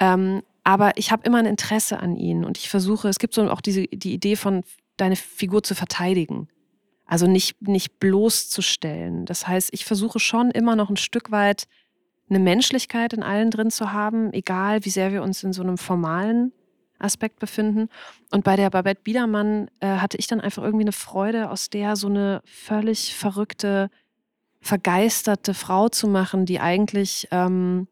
[0.00, 3.48] Ähm, aber ich habe immer ein Interesse an ihnen und ich versuche, es gibt so
[3.50, 4.64] auch diese, die Idee von,
[4.98, 6.48] deine Figur zu verteidigen.
[7.08, 9.24] Also nicht, nicht bloßzustellen.
[9.24, 11.64] Das heißt, ich versuche schon immer noch ein Stück weit
[12.28, 15.78] eine Menschlichkeit in allen drin zu haben, egal wie sehr wir uns in so einem
[15.78, 16.52] formalen
[16.98, 17.88] Aspekt befinden.
[18.30, 21.96] Und bei der Babette Biedermann äh, hatte ich dann einfach irgendwie eine Freude, aus der
[21.96, 23.88] so eine völlig verrückte,
[24.60, 27.88] vergeisterte Frau zu machen, die eigentlich, ähm,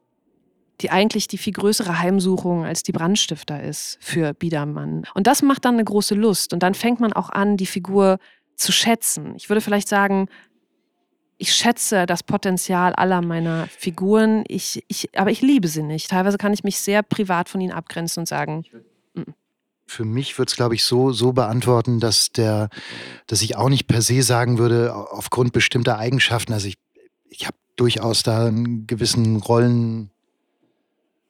[0.82, 5.04] die eigentlich die viel größere Heimsuchung als die Brandstifter ist für Biedermann.
[5.14, 6.52] Und das macht dann eine große Lust.
[6.52, 8.18] Und dann fängt man auch an, die Figur
[8.56, 9.34] zu schätzen.
[9.36, 10.28] Ich würde vielleicht sagen,
[11.38, 16.10] ich schätze das Potenzial aller meiner Figuren, ich, ich, aber ich liebe sie nicht.
[16.10, 18.64] Teilweise kann ich mich sehr privat von ihnen abgrenzen und sagen,
[19.86, 22.70] Für mich würde es, glaube ich, so, so beantworten, dass der,
[23.26, 26.78] dass ich auch nicht per se sagen würde, au- aufgrund bestimmter Eigenschaften, also ich,
[27.28, 30.10] ich habe durchaus da einen gewissen Rollen,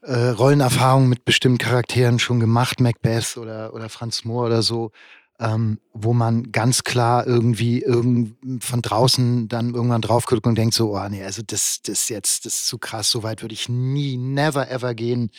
[0.03, 4.93] äh, Rollenerfahrung mit bestimmten Charakteren schon gemacht, Macbeth oder, oder Franz Mohr oder so,
[5.39, 10.75] ähm, wo man ganz klar irgendwie irgend von draußen dann irgendwann drauf guckt und denkt
[10.75, 13.69] so, oh nee, also das, das jetzt, das ist zu krass, so weit würde ich
[13.69, 15.31] nie, never ever gehen.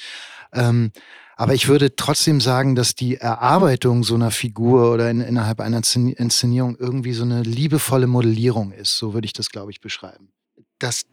[0.54, 0.92] Ähm,
[1.36, 5.78] aber ich würde trotzdem sagen, dass die Erarbeitung so einer Figur oder in, innerhalb einer
[5.78, 8.98] Inszen- Inszenierung irgendwie so eine liebevolle Modellierung ist.
[8.98, 10.30] So würde ich das, glaube ich, beschreiben.
[10.80, 11.06] Dass,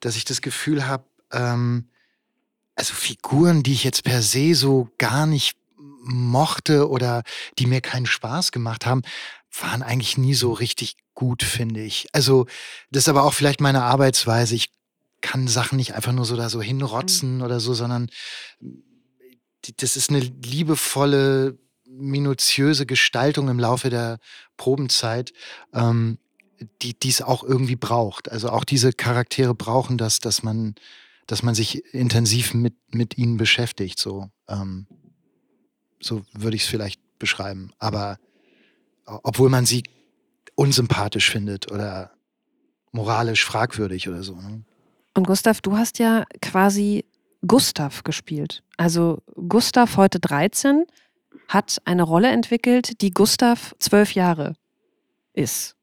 [0.00, 1.88] dass ich das Gefühl habe, ähm,
[2.76, 5.56] also Figuren, die ich jetzt per se so gar nicht
[6.02, 7.22] mochte oder
[7.58, 9.02] die mir keinen Spaß gemacht haben,
[9.60, 12.08] waren eigentlich nie so richtig gut, finde ich.
[12.12, 12.46] Also,
[12.90, 14.54] das ist aber auch vielleicht meine Arbeitsweise.
[14.54, 14.70] Ich
[15.20, 17.42] kann Sachen nicht einfach nur so da so hinrotzen Mhm.
[17.42, 18.08] oder so, sondern
[18.60, 24.18] die- das ist eine liebevolle, minutiöse Gestaltung im Laufe der
[24.56, 25.32] Probenzeit,
[25.74, 26.18] ähm,
[26.80, 28.30] die die es auch irgendwie braucht.
[28.30, 30.74] Also auch diese Charaktere brauchen das, dass man,
[31.26, 33.98] dass man sich intensiv mit, mit ihnen beschäftigt.
[33.98, 34.86] So, ähm,
[36.02, 37.72] so würde ich es vielleicht beschreiben.
[37.78, 38.18] Aber
[39.06, 39.84] obwohl man sie
[40.54, 42.12] unsympathisch findet oder
[42.92, 44.34] moralisch fragwürdig oder so.
[44.34, 44.64] Ne?
[45.14, 47.04] Und Gustav, du hast ja quasi
[47.46, 48.62] Gustav gespielt.
[48.76, 50.84] Also Gustav, heute 13,
[51.48, 54.54] hat eine Rolle entwickelt, die Gustav zwölf Jahre
[55.32, 55.76] ist.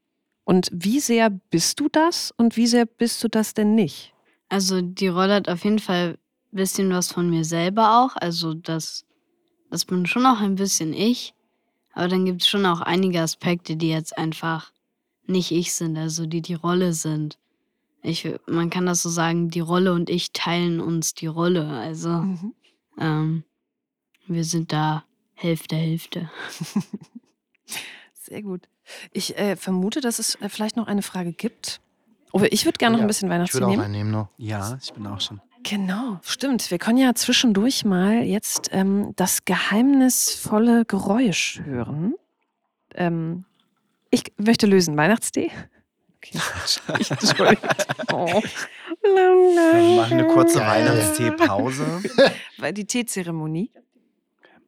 [0.43, 4.13] Und wie sehr bist du das und wie sehr bist du das denn nicht?
[4.47, 6.17] Also die Rolle hat auf jeden Fall
[6.51, 8.15] ein bisschen was von mir selber auch.
[8.15, 9.05] Also das,
[9.69, 11.33] das bin schon auch ein bisschen ich.
[11.93, 14.71] Aber dann gibt es schon auch einige Aspekte, die jetzt einfach
[15.25, 17.37] nicht ich sind, also die die Rolle sind.
[18.01, 21.67] Ich, man kann das so sagen, die Rolle und ich teilen uns die Rolle.
[21.67, 22.53] Also Mhm.
[22.97, 23.43] ähm,
[24.27, 25.03] wir sind da
[25.33, 26.29] Hälfte, Hälfte.
[28.13, 28.67] Sehr gut.
[29.11, 31.81] Ich äh, vermute, dass es äh, vielleicht noch eine Frage gibt.
[32.31, 33.83] Aber ich würde gerne noch Ja, ein bisschen Ich Weihnachtstee würde auch nehmen.
[33.83, 34.29] einen nehmen noch.
[34.37, 35.41] Ja, ich bin auch schon.
[35.63, 36.71] Genau, stimmt.
[36.71, 42.15] Wir können ja zwischendurch mal jetzt ähm, das geheimnisvolle Geräusch hören.
[42.95, 43.45] Ähm,
[44.09, 44.97] ich möchte lösen.
[44.97, 45.51] Weihnachtstee?
[46.17, 46.39] Okay.
[46.99, 47.69] Ich, Entschuldigung.
[48.11, 48.41] Oh.
[49.01, 50.59] Wir machen eine kurze.
[50.59, 52.01] Weihnachtstee-Pause.
[52.57, 53.71] Weil die Teezeremonie.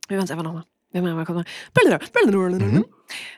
[0.07, 0.65] Wir hören es einfach nochmal.
[0.91, 2.51] Wir machen mal kurz mal.
[2.59, 2.85] Mhm.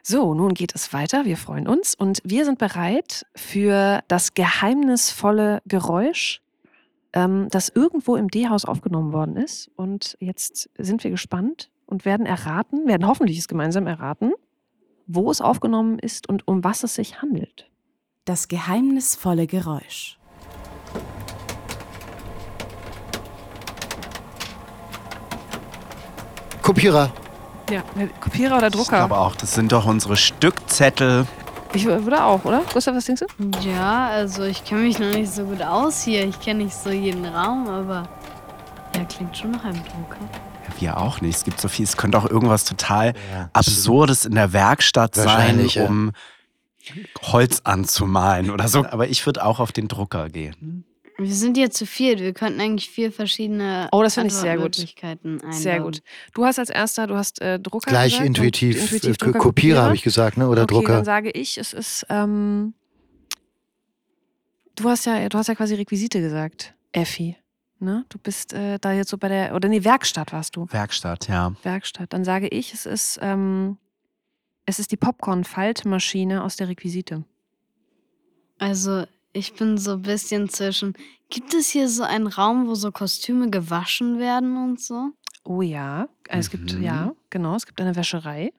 [0.01, 1.25] So, nun geht es weiter.
[1.25, 6.41] Wir freuen uns und wir sind bereit für das geheimnisvolle Geräusch,
[7.13, 9.71] ähm, das irgendwo im D-Haus aufgenommen worden ist.
[9.75, 14.33] Und jetzt sind wir gespannt und werden erraten, werden hoffentlich es gemeinsam erraten,
[15.07, 17.69] wo es aufgenommen ist und um was es sich handelt.
[18.25, 20.17] Das geheimnisvolle Geräusch.
[26.61, 27.11] Kopierer.
[27.69, 27.83] Ja,
[28.21, 28.97] Kopierer oder Ich Drucker?
[28.97, 31.25] glaube auch, das sind doch unsere Stückzettel.
[31.73, 32.61] Ich würde auch, oder?
[32.71, 33.59] Gustav, was denkst du?
[33.67, 36.23] Ja, also ich kenne mich noch nicht so gut aus hier.
[36.25, 38.07] Ich kenne nicht so jeden Raum, aber
[38.95, 40.19] ja, klingt schon nach einem Drucker.
[40.67, 41.35] Ja, wir auch nicht.
[41.37, 41.85] Es gibt so viel.
[41.85, 43.49] Es könnte auch irgendwas total Ja.
[43.53, 45.85] Absurdes in der Werkstatt sein, Wahrscheinlich, ja.
[45.85, 46.11] um
[47.23, 48.85] Holz anzumalen oder so.
[48.85, 50.85] Aber ich würde auch auf den Drucker gehen.
[51.17, 52.19] Wir sind hier zu viert.
[52.19, 54.77] Wir könnten eigentlich vier verschiedene Oh, das finde ich sehr gut.
[55.01, 55.51] Einloggen.
[55.51, 56.01] Sehr gut.
[56.33, 58.81] Du hast als erster, du hast äh, Drucker Gleich gesagt intuitiv.
[58.81, 60.47] intuitiv äh, Drucker, Kopierer habe ich gesagt, ne?
[60.49, 60.93] oder okay, Drucker.
[60.93, 62.73] dann sage ich, es ist, ähm,
[64.75, 67.37] du hast ja, du hast ja quasi Requisite gesagt, Effi.
[67.79, 68.05] Ne?
[68.09, 70.67] Du bist äh, da jetzt so bei der, oder nee, Werkstatt warst du.
[70.71, 71.53] Werkstatt, ja.
[71.63, 72.13] Werkstatt.
[72.13, 73.77] Dann sage ich, es ist, ähm,
[74.65, 77.25] es ist die Popcorn-Faltmaschine aus der Requisite.
[78.57, 80.93] Also, ich bin so ein bisschen zwischen.
[81.29, 85.09] Gibt es hier so einen Raum, wo so Kostüme gewaschen werden und so?
[85.43, 86.83] Oh ja, äh, es gibt, Mhm.
[86.83, 88.53] ja, genau, es gibt eine Wäscherei.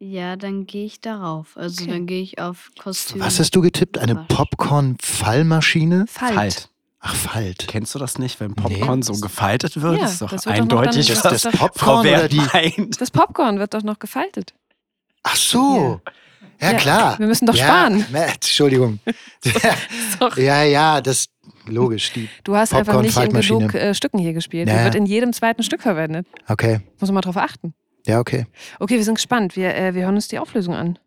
[0.00, 1.56] Ja, dann gehe ich darauf.
[1.56, 1.90] Also, Okay.
[1.92, 3.24] dann gehe ich auf Kostüme.
[3.24, 3.98] Was hast du getippt?
[3.98, 4.26] Eine Wasch.
[4.28, 6.04] Popcorn-Fallmaschine?
[6.08, 6.34] Falt.
[6.34, 6.68] Falt.
[7.00, 7.64] Ach, Falt.
[7.68, 9.98] Kennst du das nicht, wenn Popcorn so gefaltet wird?
[10.00, 12.06] Ja, ist doch das wird doch noch eindeutig, dann- Das, was das das- Frau Popcorn
[12.06, 12.40] oder die.
[12.52, 13.00] meint.
[13.00, 14.52] Das Popcorn wird doch noch gefaltet.
[15.22, 16.00] Ach so.
[16.60, 17.18] Ja, Ja, klar.
[17.18, 18.04] wir müssen doch ja, sparen.
[18.12, 18.98] Matt, Entschuldigung.
[20.36, 21.26] Ja, ja, das
[21.66, 22.12] logisch.
[22.12, 24.68] Die, Du hast einfach nicht in genug äh, Stücken hier gespielt.
[24.68, 24.84] Die Ja.
[24.84, 26.26] wird in jedem zweiten Stück verwendet.
[26.48, 26.80] okay.
[26.98, 27.74] Muss man mal drauf achten.
[28.06, 28.46] Ja, okay.
[28.80, 29.54] Okay, wir sind gespannt.
[29.56, 30.98] Wir, äh, wir hören uns die Auflösung an.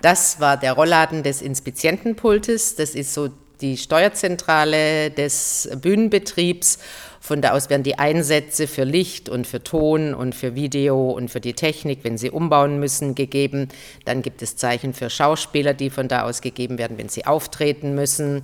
[0.00, 2.74] Das war der Rollladen des Inspizientenpultes.
[2.76, 3.28] Das ist so
[3.62, 6.78] die Steuerzentrale des Bühnenbetriebs.
[7.20, 11.30] Von da aus werden die Einsätze für Licht und für Ton und für Video und
[11.30, 13.68] für die Technik, wenn sie umbauen müssen, gegeben.
[14.04, 17.94] Dann gibt es Zeichen für Schauspieler, die von da aus gegeben werden, wenn sie auftreten
[17.94, 18.42] müssen.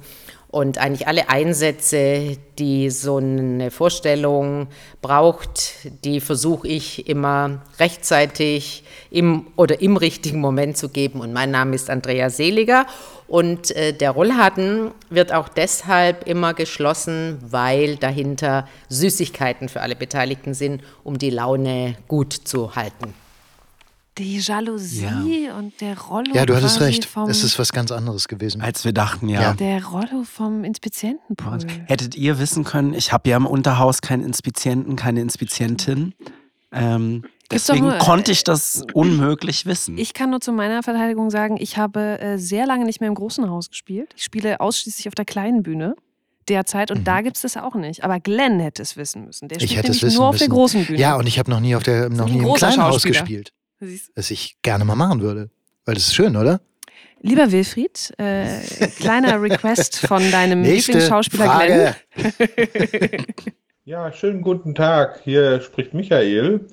[0.50, 4.68] Und eigentlich alle Einsätze, die so eine Vorstellung
[5.02, 11.20] braucht, die versuche ich immer rechtzeitig im oder im richtigen Moment zu geben.
[11.20, 12.87] Und mein Name ist Andrea Seliger.
[13.28, 20.54] Und äh, der Rollhaden wird auch deshalb immer geschlossen, weil dahinter Süßigkeiten für alle Beteiligten
[20.54, 23.12] sind, um die Laune gut zu halten.
[24.16, 26.33] Die Jalousie und der Rollo.
[26.35, 27.08] Ja, du hattest recht.
[27.29, 28.62] Es ist was ganz anderes gewesen.
[28.62, 29.42] Als wir dachten, ja.
[29.42, 29.54] Ja.
[29.54, 31.58] der Rollo vom Inspizientenpool.
[31.87, 36.14] Hättet ihr wissen können, ich habe ja im Unterhaus keinen Inspizienten, keine Inspizientin.
[36.72, 39.96] Ähm, deswegen nur, äh, konnte ich das unmöglich wissen.
[39.99, 43.15] Ich kann nur zu meiner Verteidigung sagen, ich habe äh, sehr lange nicht mehr im
[43.15, 44.13] großen Haus gespielt.
[44.17, 45.94] Ich spiele ausschließlich auf der kleinen Bühne
[46.49, 48.05] derzeit und da gibt es das auch nicht.
[48.05, 49.49] Aber Glenn hätte es wissen müssen.
[49.49, 49.65] Der Mhm.
[49.65, 50.44] Ich spielt hätte es nämlich wissen nur auf müssen.
[50.44, 50.99] der großen Bühne.
[50.99, 53.53] Ja, und ich habe noch nie auf der, noch nie im kleinen Haus gespielt.
[54.15, 55.51] Was ich gerne mal machen würde.
[55.85, 56.61] Weil das ist schön, oder?
[57.21, 58.61] Lieber Wilfried, äh,
[58.99, 61.96] kleiner Request von deinem Nächste Lieblingsschauspieler Frage.
[62.15, 63.25] Glenn.
[63.85, 65.21] Ja, schönen guten Tag.
[65.25, 66.67] Hier spricht Michael.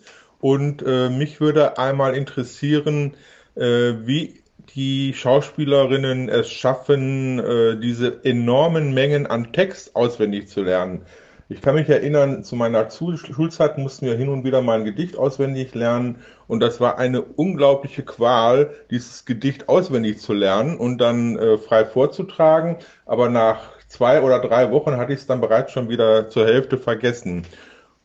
[0.45, 3.15] Und äh, mich würde einmal interessieren,
[3.55, 4.43] äh, wie
[4.75, 11.01] die Schauspielerinnen es schaffen, äh, diese enormen Mengen an Text auswendig zu lernen.
[11.49, 14.85] Ich kann mich erinnern, zu meiner Schul- Schulzeit mussten wir hin und wieder mal ein
[14.85, 16.17] Gedicht auswendig lernen.
[16.45, 21.85] Und das war eine unglaubliche Qual, dieses Gedicht auswendig zu lernen und dann äh, frei
[21.85, 22.77] vorzutragen.
[23.07, 26.77] Aber nach zwei oder drei Wochen hatte ich es dann bereits schon wieder zur Hälfte
[26.77, 27.47] vergessen.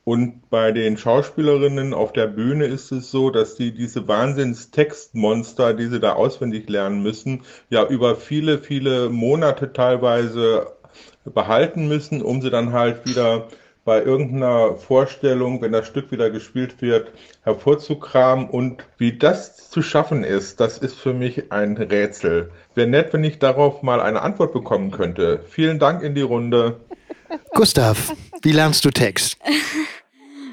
[0.05, 5.87] Und bei den Schauspielerinnen auf der Bühne ist es so, dass die diese Wahnsinnstextmonster, die
[5.87, 10.67] sie da auswendig lernen müssen, ja über viele, viele Monate teilweise
[11.25, 13.49] behalten müssen, um sie dann halt wieder
[13.85, 18.49] bei irgendeiner Vorstellung, wenn das Stück wieder gespielt wird, hervorzukramen.
[18.49, 22.51] Und wie das zu schaffen ist, das ist für mich ein Rätsel.
[22.75, 25.41] Wäre nett, wenn ich darauf mal eine Antwort bekommen könnte.
[25.49, 26.81] Vielen Dank in die Runde.
[27.55, 28.13] Gustav,
[28.43, 29.37] wie lernst du Text?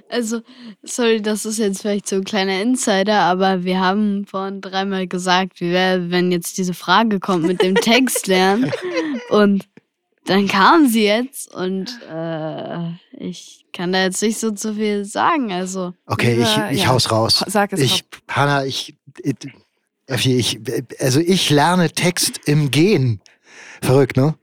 [0.09, 0.39] Also,
[0.84, 5.59] sorry, das ist jetzt vielleicht so ein kleiner Insider, aber wir haben vorhin dreimal gesagt,
[5.59, 8.71] wie wäre, wenn jetzt diese Frage kommt mit dem Text lernen.
[9.32, 9.67] Und
[10.23, 15.51] dann kam sie jetzt und äh, ich kann da jetzt nicht so zu viel sagen.
[15.51, 17.43] Also, Okay, ich, Lieber- ich ja, hau's raus.
[17.45, 19.36] sag es, Ich, Hanna, ich, ich,
[20.25, 20.59] ich,
[21.01, 23.19] also ich lerne Text im Gehen.
[23.82, 24.36] Verrückt, ne?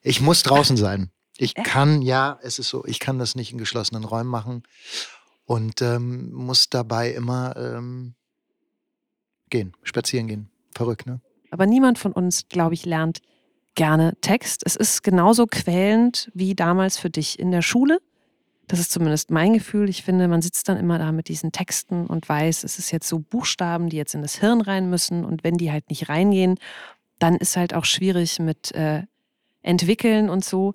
[0.00, 1.10] Ich muss draußen sein.
[1.36, 4.62] Ich kann, ja, es ist so, ich kann das nicht in geschlossenen Räumen machen
[5.44, 8.14] und ähm, muss dabei immer ähm,
[9.50, 10.50] gehen, spazieren gehen.
[10.74, 11.20] Verrückt, ne?
[11.50, 13.20] Aber niemand von uns, glaube ich, lernt
[13.74, 14.62] gerne Text.
[14.64, 18.00] Es ist genauso quälend wie damals für dich in der Schule.
[18.66, 19.88] Das ist zumindest mein Gefühl.
[19.88, 23.08] Ich finde, man sitzt dann immer da mit diesen Texten und weiß, es ist jetzt
[23.08, 25.24] so Buchstaben, die jetzt in das Hirn rein müssen.
[25.24, 26.58] Und wenn die halt nicht reingehen,
[27.18, 29.02] dann ist halt auch schwierig mit äh,
[29.62, 30.72] entwickeln und so.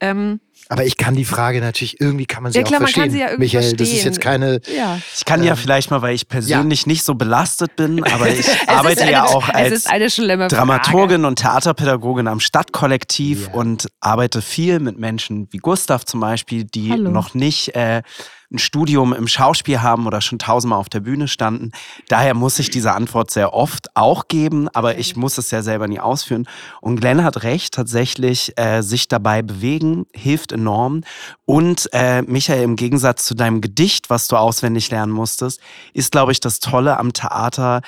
[0.00, 0.40] Ähm,
[0.70, 3.10] Aber ich kann die Frage natürlich, irgendwie kann man sie Ja, klar, auch man kann
[3.10, 3.12] verstehen.
[3.12, 4.04] sie ja irgendwie Michael, das ist verstehen.
[4.12, 4.60] jetzt keine.
[4.76, 4.98] ja.
[5.16, 8.46] Ich kann ja Ähm, vielleicht mal, weil ich persönlich nicht so belastet bin, aber ich
[8.68, 13.54] arbeite eine, ja auch als Dramaturgin und Theaterpädagogin am Stadtkollektiv Ja.
[13.54, 17.10] und arbeite viel mit Menschen wie Gustav zum Beispiel, die Hallo.
[17.10, 18.02] noch nicht äh,
[18.50, 21.70] ein Studium im Schauspiel haben oder schon tausendmal auf der Bühne standen.
[22.08, 25.86] Daher muss ich diese Antwort sehr oft auch geben, aber ich muss es ja selber
[25.86, 26.48] nie ausführen.
[26.80, 31.02] Und Glenn hat recht, tatsächlich äh, sich dabei bewegen hilft enorm.
[31.44, 35.60] Und äh, Michael, im Gegensatz zu deinem Gedicht, was du auswendig lernen musstest,
[35.94, 37.82] ist, glaube ich, das Tolle am Theater,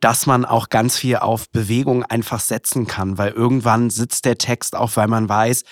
[0.00, 4.76] dass man auch ganz viel auf Bewegung einfach setzen kann, weil irgendwann sitzt der Text
[4.76, 5.64] auch, weil man weiß,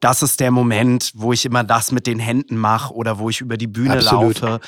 [0.00, 3.40] das ist der Moment, wo ich immer das mit den Händen mache oder wo ich
[3.40, 4.40] über die Bühne Absolut.
[4.40, 4.60] laufe.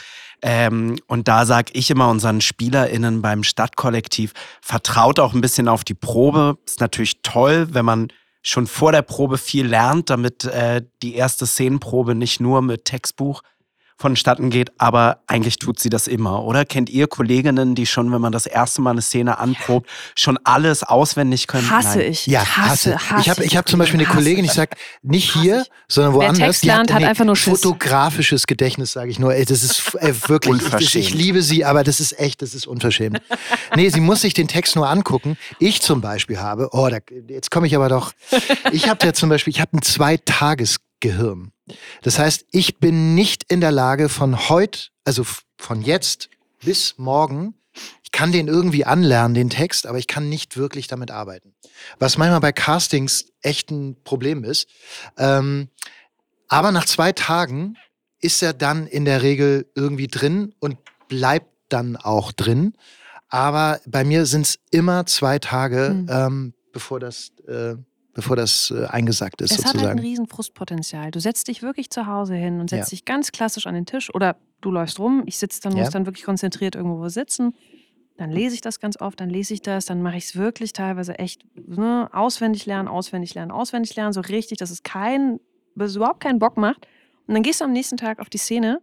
[0.42, 5.84] Ähm, und da sage ich immer unseren SpielerInnen beim Stadtkollektiv, vertraut auch ein bisschen auf
[5.84, 6.56] die Probe.
[6.66, 8.08] Ist natürlich toll, wenn man
[8.42, 13.42] schon vor der Probe viel lernt, damit äh, die erste Szenenprobe nicht nur mit Textbuch
[14.00, 16.64] vonstatten geht, aber eigentlich tut sie das immer, oder?
[16.64, 20.82] Kennt ihr Kolleginnen, die schon, wenn man das erste Mal eine Szene anprobt, schon alles
[20.82, 21.70] auswendig können?
[21.70, 22.12] Hasse Nein.
[22.12, 22.26] ich.
[22.26, 23.20] Ja, ich hasse, hasse.
[23.20, 24.56] Ich habe ich hab zum Beispiel eine hasse Kollegin, ich ich.
[24.56, 26.38] sag nicht hier, sondern Wer woanders.
[26.38, 27.60] Text die lernt, hat nee, einfach nur Schiss.
[27.60, 29.34] Fotografisches Gedächtnis, sage ich nur.
[29.34, 32.66] Ey, das ist äh, wirklich, ich, ich liebe sie, aber das ist echt, das ist
[32.66, 33.20] unverschämt.
[33.76, 35.36] nee, sie muss sich den Text nur angucken.
[35.58, 36.98] Ich zum Beispiel habe, oh, da,
[37.28, 38.12] jetzt komme ich aber doch.
[38.72, 41.52] Ich habe ja zum Beispiel, ich habe ein Zweitagesgehirn.
[42.02, 45.24] Das heißt, ich bin nicht in der Lage von heute, also
[45.58, 46.30] von jetzt
[46.64, 47.54] bis morgen,
[48.02, 51.54] ich kann den irgendwie anlernen, den Text, aber ich kann nicht wirklich damit arbeiten.
[51.98, 54.68] Was manchmal bei Castings echt ein Problem ist.
[55.16, 55.68] Ähm,
[56.48, 57.76] aber nach zwei Tagen
[58.20, 60.76] ist er dann in der Regel irgendwie drin und
[61.08, 62.74] bleibt dann auch drin.
[63.28, 66.06] Aber bei mir sind es immer zwei Tage, Hm.
[66.10, 67.76] ähm, bevor das, äh,
[68.14, 69.98] bevor das äh, eingesackt ist, Es hat halt ein sozusagen.
[70.00, 71.10] riesen Frustpotenzial.
[71.10, 72.96] Du setzt dich wirklich zu Hause hin und setzt Ja.
[72.96, 75.22] dich ganz klassisch an den Tisch oder du läufst rum.
[75.26, 75.84] Ich sitze dann, Ja.
[75.84, 77.54] muss dann wirklich konzentriert irgendwo sitzen.
[78.16, 80.72] Dann lese ich das ganz oft, dann lese ich das, dann mache ich es wirklich
[80.74, 85.40] teilweise echt ne, auswendig lernen, auswendig lernen, auswendig lernen, so richtig, dass es kein,
[85.74, 86.86] dass es überhaupt keinen Bock macht.
[87.26, 88.82] Und dann gehst du am nächsten Tag auf die Szene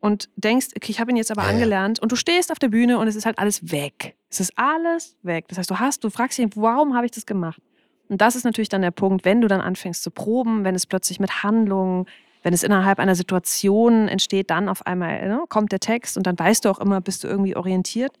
[0.00, 1.48] und denkst, okay, ich habe ihn jetzt aber ja.
[1.50, 4.16] angelernt und du stehst auf der Bühne und es ist halt alles weg.
[4.30, 5.46] Es ist alles weg.
[5.48, 7.60] Das heißt, du hast, du fragst dich, warum habe ich das gemacht?
[8.08, 10.86] Und das ist natürlich dann der Punkt, wenn du dann anfängst zu proben, wenn es
[10.86, 12.06] plötzlich mit Handlungen,
[12.42, 16.38] wenn es innerhalb einer Situation entsteht, dann auf einmal ne, kommt der Text und dann
[16.38, 18.12] weißt du auch immer, bist du irgendwie orientiert.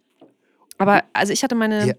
[0.76, 1.94] Aber also ich hatte meine Ja.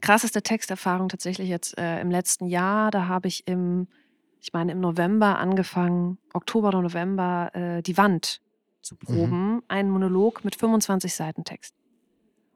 [0.00, 2.90] krasseste Texterfahrung tatsächlich jetzt äh, im letzten Jahr.
[2.90, 3.86] Da habe ich im,
[4.40, 8.40] ich meine im November angefangen, Oktober oder November, äh, die Wand
[8.80, 9.62] zu proben.
[9.68, 11.74] Einen Monolog mit 25 Seiten Text.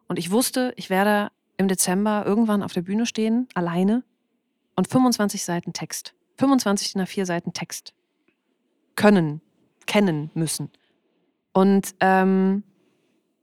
[0.09, 4.03] Und ich wusste, ich werde im Dezember irgendwann auf der Bühne stehen, alleine
[4.77, 6.15] und 25 Seiten Text.
[6.39, 7.95] 25 nach vier Seiten Text.
[8.95, 9.41] Können,
[9.87, 10.71] kennen müssen.
[11.53, 12.63] Und ähm,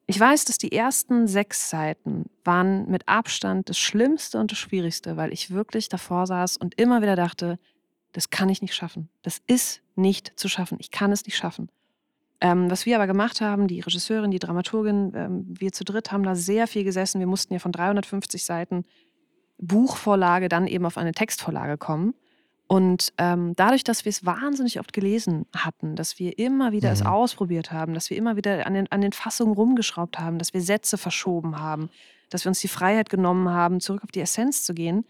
[0.06, 5.18] ich weiß, dass die ersten sechs Seiten waren mit Abstand das Schlimmste und das Schwierigste,
[5.18, 7.58] weil ich wirklich davor saß und immer wieder dachte,
[8.12, 9.10] das kann ich nicht schaffen.
[9.24, 10.78] Das ist nicht zu schaffen.
[10.80, 11.70] Ich kann es nicht schaffen.
[12.42, 16.24] Ähm, was wir aber gemacht haben, die Regisseurin, die Dramaturgin, ähm, wir zu dritt haben
[16.24, 17.20] da sehr viel gesessen.
[17.20, 18.84] Wir mussten ja von 350 Seiten
[19.58, 22.14] Buchvorlage dann eben auf eine Textvorlage kommen.
[22.68, 26.94] Und ähm, dadurch, dass wir es wahnsinnig oft gelesen hatten, dass wir immer wieder mhm.
[26.94, 30.54] es ausprobiert haben, dass wir immer wieder an den, an den Fassungen rumgeschraubt haben, dass
[30.54, 31.90] wir Sätze verschoben haben,
[32.30, 35.06] dass wir uns die Freiheit genommen haben, zurück auf die Essenz zu gehen,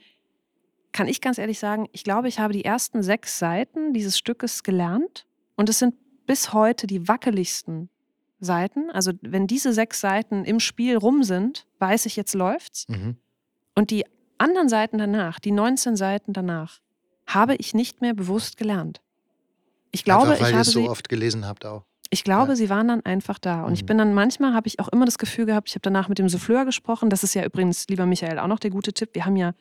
[0.91, 4.63] kann ich ganz ehrlich sagen, ich glaube, ich habe die ersten sechs Seiten dieses Stückes
[4.63, 5.25] gelernt
[5.55, 7.89] und es sind bis heute die wackeligsten
[8.39, 8.89] Seiten.
[8.91, 12.87] Also wenn diese sechs Seiten im Spiel rum sind, weiß ich, jetzt läuft's.
[12.89, 13.17] Mhm.
[13.75, 14.05] Und die
[14.43, 16.79] anderen Seiten danach, die 19 Seiten danach,
[17.25, 19.01] habe ich nicht mehr bewusst gelernt.
[19.91, 21.83] Ich glaube, einfach, weil ich habe so sie, oft gelesen habt auch.
[22.09, 22.55] Ich glaube, ja.
[22.55, 23.61] sie waren dann einfach da.
[23.61, 23.75] Und mhm.
[23.75, 26.19] ich bin dann manchmal, habe ich auch immer das Gefühl gehabt, ich habe danach mit
[26.19, 27.09] dem Souffleur gesprochen.
[27.09, 29.11] Das ist ja übrigens, lieber Michael, auch noch der gute Tipp.
[29.13, 29.53] Wir haben ja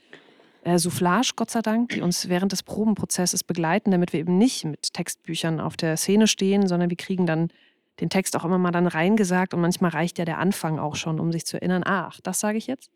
[0.64, 4.64] äh, Soufflage, Gott sei Dank, die uns während des Probenprozesses begleiten, damit wir eben nicht
[4.64, 7.48] mit Textbüchern auf der Szene stehen, sondern wir kriegen dann
[8.00, 11.20] den Text auch immer mal dann reingesagt und manchmal reicht ja der Anfang auch schon,
[11.20, 12.90] um sich zu erinnern, ach, das sage ich jetzt.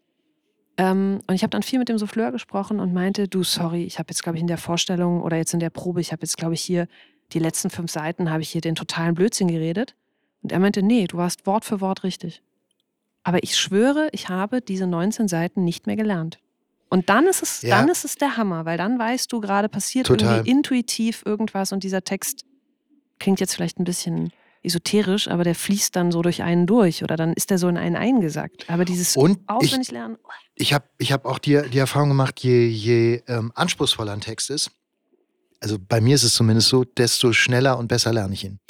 [0.78, 3.98] Ähm, und ich habe dann viel mit dem Souffleur gesprochen und meinte, du, sorry, ich
[3.98, 6.36] habe jetzt, glaube ich, in der Vorstellung oder jetzt in der Probe, ich habe jetzt,
[6.36, 6.86] glaube ich, hier
[7.32, 9.94] die letzten fünf Seiten, habe ich hier den totalen Blödsinn geredet.
[10.42, 12.42] Und er meinte, nee, du warst Wort für Wort richtig.
[13.24, 16.38] Aber ich schwöre, ich habe diese 19 Seiten nicht mehr gelernt.
[16.88, 17.76] Und dann ist es, ja.
[17.76, 20.36] dann ist es der Hammer, weil dann weißt du, gerade passiert Total.
[20.36, 22.44] irgendwie intuitiv irgendwas und dieser Text
[23.18, 24.30] klingt jetzt vielleicht ein bisschen
[24.66, 27.76] esoterisch, aber der fließt dann so durch einen durch oder dann ist der so in
[27.76, 28.68] einen eingesackt.
[28.68, 30.18] Aber dieses und auswendig lernen.
[30.54, 34.50] Ich habe ich hab auch die, die Erfahrung gemacht, je, je ähm, anspruchsvoller ein Text
[34.50, 34.70] ist,
[35.60, 38.60] also bei mir ist es zumindest so, desto schneller und besser lerne ich ihn.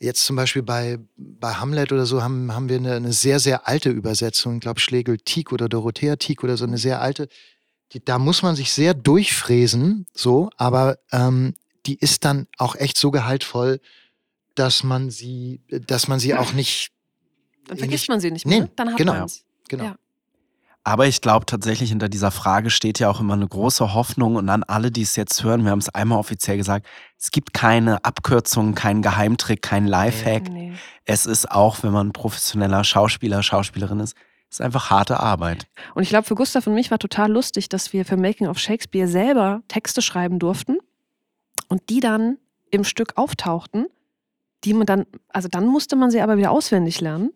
[0.00, 3.68] Jetzt zum Beispiel bei, bei Hamlet oder so haben, haben wir eine, eine sehr, sehr
[3.68, 7.28] alte Übersetzung, ich glaube Schlegel Tieck oder Dorothea Tieck oder so, eine sehr alte.
[7.92, 11.54] Die, da muss man sich sehr durchfräsen, so, aber ähm,
[11.86, 13.80] die ist dann auch echt so gehaltvoll,
[14.54, 16.90] dass man sie, dass man sie auch nicht.
[17.66, 18.62] Dann vergisst nicht, man sie nicht mehr.
[18.62, 19.44] Nee, dann hat genau, man es.
[19.68, 19.84] Genau.
[19.84, 19.96] Ja.
[20.84, 24.34] Aber ich glaube tatsächlich, hinter dieser Frage steht ja auch immer eine große Hoffnung.
[24.34, 26.86] Und an alle, die es jetzt hören, wir haben es einmal offiziell gesagt,
[27.18, 30.50] es gibt keine Abkürzung, keinen Geheimtrick, keinen Lifehack.
[30.50, 30.76] Nee, nee.
[31.04, 34.16] Es ist auch, wenn man professioneller Schauspieler, Schauspielerin ist,
[34.50, 35.66] ist einfach harte Arbeit.
[35.94, 38.58] Und ich glaube, für Gustav und mich war total lustig, dass wir für Making of
[38.58, 40.78] Shakespeare selber Texte schreiben durften
[41.68, 42.38] und die dann
[42.70, 43.86] im Stück auftauchten,
[44.64, 47.32] die man dann, also dann musste man sie aber wieder auswendig lernen.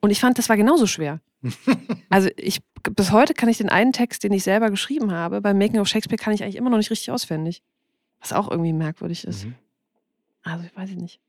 [0.00, 1.20] Und ich fand, das war genauso schwer.
[2.10, 5.58] also ich, bis heute kann ich den einen Text, den ich selber geschrieben habe, beim
[5.58, 7.62] Making of Shakespeare kann ich eigentlich immer noch nicht richtig auswendig.
[8.20, 9.44] Was auch irgendwie merkwürdig ist.
[9.44, 9.54] Mhm.
[10.42, 11.20] Also ich weiß nicht.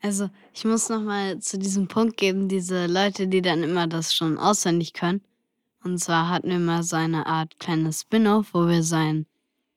[0.00, 4.14] Also ich muss noch mal zu diesem Punkt geben, diese Leute, die dann immer das
[4.14, 5.22] schon auswendig können.
[5.84, 9.26] Und zwar hatten wir mal so eine Art kleines Spin-off, wo wir seinen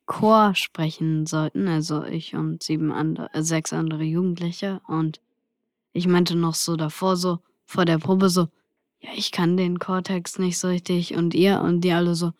[0.05, 4.81] Chor sprechen sollten, also ich und sieben andere, äh, sechs andere Jugendliche.
[4.87, 5.19] Und
[5.93, 8.47] ich meinte noch so davor, so vor der Probe so,
[8.99, 12.31] ja, ich kann den Chortext nicht so richtig und ihr und die alle so,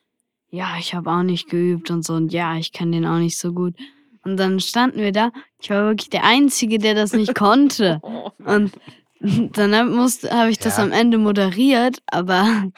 [0.50, 3.38] ja, ich habe auch nicht geübt und so und ja, ich kann den auch nicht
[3.38, 3.76] so gut.
[4.24, 5.32] Und dann standen wir da.
[5.62, 8.02] Ich war wirklich der Einzige, der das nicht konnte.
[8.44, 8.74] Und
[9.20, 10.84] dann habe ich das ja.
[10.84, 12.72] am Ende moderiert, aber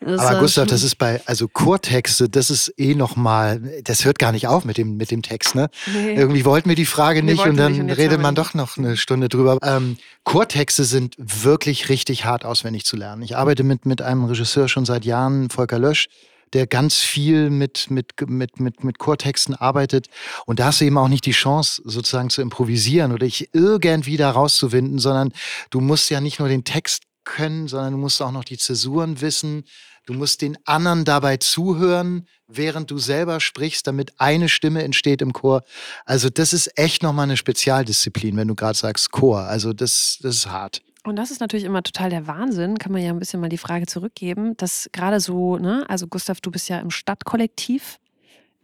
[0.00, 4.46] aber Gustav, das ist bei, also Chortexte, das ist eh nochmal, das hört gar nicht
[4.46, 5.70] auf mit dem, mit dem Text, ne?
[5.92, 6.14] Nee.
[6.14, 9.28] Irgendwie wollten wir die Frage nicht und dann und redet man doch noch eine Stunde
[9.28, 9.58] drüber.
[9.62, 13.22] Ähm, Chortexte sind wirklich richtig hart auswendig zu lernen.
[13.22, 16.08] Ich arbeite mit, mit einem Regisseur schon seit Jahren, Volker Lösch,
[16.54, 20.06] der ganz viel mit, mit, mit, mit, mit Chortexten arbeitet.
[20.46, 24.16] Und da hast du eben auch nicht die Chance, sozusagen zu improvisieren oder dich irgendwie
[24.16, 25.32] da rauszuwinden, sondern
[25.70, 29.20] du musst ja nicht nur den Text können, sondern du musst auch noch die Zäsuren
[29.20, 29.64] wissen.
[30.06, 35.32] Du musst den anderen dabei zuhören, während du selber sprichst, damit eine Stimme entsteht im
[35.32, 35.62] Chor.
[36.04, 39.40] Also das ist echt nochmal eine Spezialdisziplin, wenn du gerade sagst Chor.
[39.40, 40.82] Also das, das ist hart.
[41.04, 43.58] Und das ist natürlich immer total der Wahnsinn, kann man ja ein bisschen mal die
[43.58, 47.98] Frage zurückgeben, dass gerade so, ne, also Gustav, du bist ja im Stadtkollektiv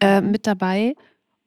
[0.00, 0.94] äh, mit dabei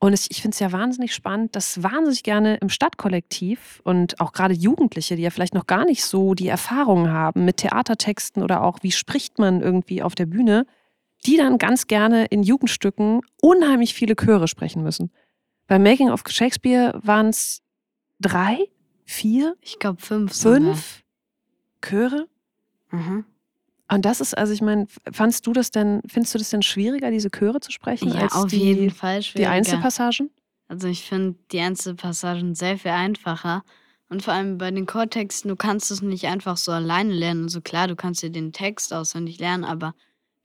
[0.03, 4.53] und ich finde es ja wahnsinnig spannend, dass wahnsinnig gerne im Stadtkollektiv und auch gerade
[4.53, 8.79] Jugendliche, die ja vielleicht noch gar nicht so die Erfahrungen haben mit Theatertexten oder auch
[8.81, 10.65] wie spricht man irgendwie auf der Bühne,
[11.25, 15.09] die dann ganz gerne in Jugendstücken unheimlich viele Chöre sprechen müssen.
[15.67, 17.61] Beim Making of Shakespeare waren es
[18.19, 18.57] drei,
[19.05, 19.55] vier?
[19.61, 20.37] Ich glaube fünf.
[20.37, 21.03] Fünf
[21.81, 22.09] sogar.
[22.09, 22.27] Chöre?
[22.91, 23.23] Mhm.
[23.93, 27.11] Und das ist, also ich meine, fandst du das denn, findest du das denn schwieriger,
[27.11, 29.51] diese Chöre zu sprechen, Ja, als auf die, jeden Fall die schwieriger.
[29.51, 30.29] Einzelpassagen?
[30.67, 33.63] Also ich finde die Einzelpassagen sehr viel einfacher.
[34.09, 37.43] Und vor allem bei den Chortexten, du kannst es nicht einfach so alleine lernen.
[37.43, 39.93] Also klar, du kannst dir den Text auswendig lernen, aber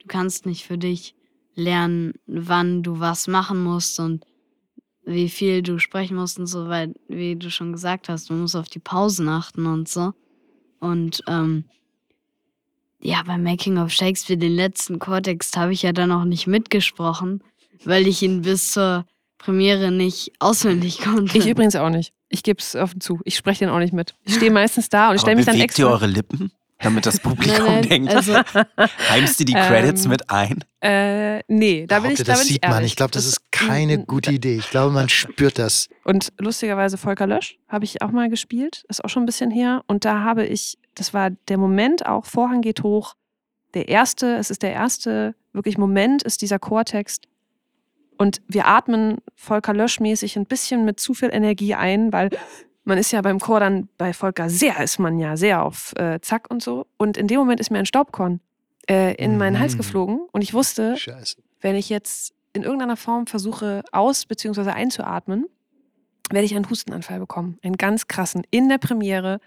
[0.01, 1.15] du kannst nicht für dich
[1.55, 4.25] lernen, wann du was machen musst und
[5.05, 8.57] wie viel du sprechen musst und so, weil, wie du schon gesagt hast, du musst
[8.57, 10.13] auf die Pausen achten und so.
[10.81, 11.65] Und ähm,
[13.01, 17.43] ja, beim Making of Shakespeare, den letzten Chortext, habe ich ja dann auch nicht mitgesprochen,
[17.85, 19.05] weil ich ihn bis zur
[19.39, 21.39] Premiere nicht auswendig konnte.
[21.39, 22.13] Ich übrigens auch nicht.
[22.29, 23.21] Ich gebe es offen zu.
[23.25, 24.15] Ich spreche den auch nicht mit.
[24.25, 25.85] Ich stehe meistens da und ich stelle mich dann extra.
[25.85, 28.15] ihr eure Lippen, damit das Publikum Nein, nein, denkt?
[28.15, 28.35] also-
[29.09, 30.65] Heimst du die Credits Ähm, mit ein?
[30.81, 32.73] Äh, nee, da bin ich, da das bin ich sieht man.
[32.73, 32.93] ehrlich.
[32.93, 34.57] Ich glaube, das ist keine gute Idee.
[34.57, 35.89] Ich glaube, man spürt das.
[36.05, 39.83] Und lustigerweise Volker Lösch habe ich auch mal gespielt, ist auch schon ein bisschen her.
[39.87, 43.15] Und da habe ich, das war der Moment auch, Vorhang geht hoch.
[43.75, 47.27] Der erste, es ist der erste wirklich Moment, ist dieser Chortext.
[48.17, 52.31] Und wir atmen Volker Lösch-mäßig ein bisschen mit zu viel Energie ein, weil
[52.85, 56.19] man ist ja beim Chor dann, bei Volker sehr ist man ja sehr auf äh,
[56.21, 56.87] Zack und so.
[56.97, 58.41] Und in dem Moment ist mir ein Staubkorn
[58.89, 59.79] äh, in meinen Hals Mhm.
[59.79, 60.21] geflogen.
[60.33, 61.37] Und ich wusste, Scheiße.
[61.61, 64.71] wenn ich jetzt in irgendeiner Form versuche aus- bzw.
[64.71, 65.47] einzuatmen,
[66.31, 67.59] werde ich einen Hustenanfall bekommen.
[67.63, 68.43] Einen ganz krassen.
[68.51, 69.41] In der Premiere,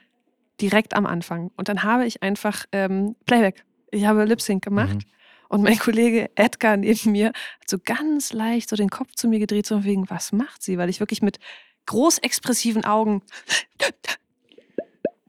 [0.59, 1.51] direkt am Anfang.
[1.55, 3.63] Und dann habe ich einfach ähm, Playback.
[3.91, 4.95] Ich habe Lip Sync gemacht.
[4.95, 5.01] Mhm.
[5.49, 9.39] Und mein Kollege Edgar neben mir hat so ganz leicht so den Kopf zu mir
[9.39, 10.77] gedreht, so wegen, was macht sie?
[10.77, 11.39] Weil ich wirklich mit
[11.87, 13.21] groß expressiven Augen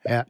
[0.05, 0.27] Ja.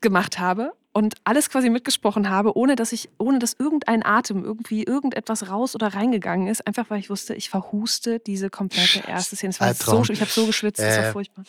[0.00, 4.82] gemacht habe und alles quasi mitgesprochen habe, ohne dass ich, ohne dass irgendein Atem irgendwie
[4.84, 9.50] irgendetwas raus oder reingegangen ist, einfach weil ich wusste, ich verhuste diese komplette erste Szene.
[9.50, 10.04] Es war Albtraum.
[10.04, 11.44] so, ich habe so geschwitzt, es war Äh, furchtbar.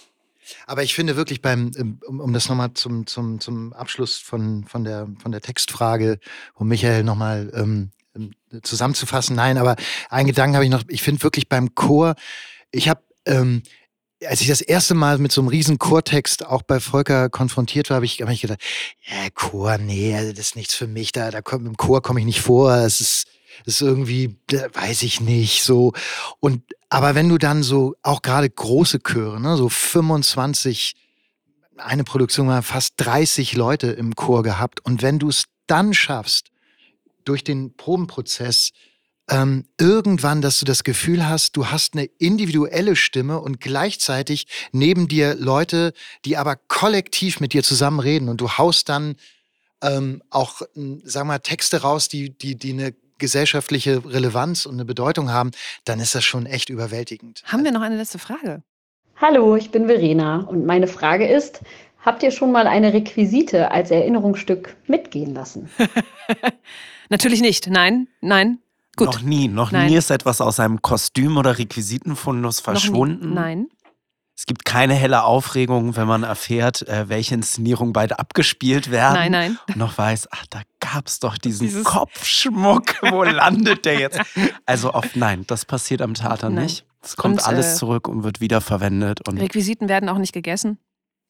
[0.68, 4.66] Aber ich finde wirklich beim, ähm, um, um das nochmal zum, zum, zum Abschluss von,
[4.66, 6.20] von, der, von der Textfrage,
[6.54, 8.32] um Michael nochmal ähm, ähm,
[8.64, 9.76] zusammenzufassen, nein, aber
[10.10, 12.16] einen Gedanken habe ich noch, ich finde wirklich beim Chor,
[12.72, 13.64] ich habe, ähm,
[14.26, 17.96] als ich das erste Mal mit so einem riesen Chortext auch bei Volker konfrontiert war,
[17.96, 18.62] habe ich, hab ich gedacht,
[19.06, 22.22] ja, Chor, nee, also das ist nichts für mich, da, da kommt, im Chor komme
[22.22, 23.28] ich nicht vor, es ist,
[23.66, 25.93] ist irgendwie, da weiß ich nicht, so.
[26.39, 30.95] Und, aber wenn du dann so, auch gerade große Chöre, ne, so 25,
[31.78, 34.86] eine Produktion war fast 30 Leute im Chor gehabt.
[34.86, 36.51] Und wenn du es dann schaffst,
[37.26, 38.72] durch den Probenprozess,
[39.30, 45.08] ähm, irgendwann, dass du das Gefühl hast, du hast eine individuelle Stimme und gleichzeitig neben
[45.08, 45.93] dir Leute,
[46.26, 49.16] die aber kollektiv mit dir zusammen reden und du haust dann
[49.82, 54.76] ähm, auch, m, sagen wir mal, Texte raus, die, die, die eine gesellschaftliche Relevanz und
[54.76, 55.51] eine Bedeutung haben,
[55.86, 57.43] dann ist das schon echt überwältigend.
[57.45, 58.63] Haben wir noch eine letzte Frage?
[59.18, 61.61] Hallo, ich bin Verena und meine Frage ist,
[62.01, 65.70] habt ihr schon mal eine Requisite als Erinnerungsstück mitgehen lassen?
[67.09, 67.68] Natürlich nicht.
[67.68, 68.59] Nein, nein.
[68.97, 69.07] Gut.
[69.07, 69.89] Noch nie, noch Nein.
[69.89, 73.34] nie ist etwas aus einem Kostüm- oder Requisitenfundus verschwunden.
[73.34, 73.68] Nein.
[74.38, 79.14] Es gibt keine helle Aufregung, wenn man erfährt, äh, welche Inszenierungen beide abgespielt werden.
[79.16, 79.60] Nein, nein.
[79.70, 82.96] Und noch weiß, ach, da gab es doch diesen Dieses- Kopfschmuck.
[83.02, 84.20] Wo landet der jetzt?
[84.66, 86.66] Also auf nein, das passiert am Theater Nein.
[86.66, 86.86] nicht.
[87.02, 89.28] Es kommt Und, alles äh, zurück und wird wiederverwendet.
[89.28, 90.80] Und Requisiten werden auch nicht gegessen.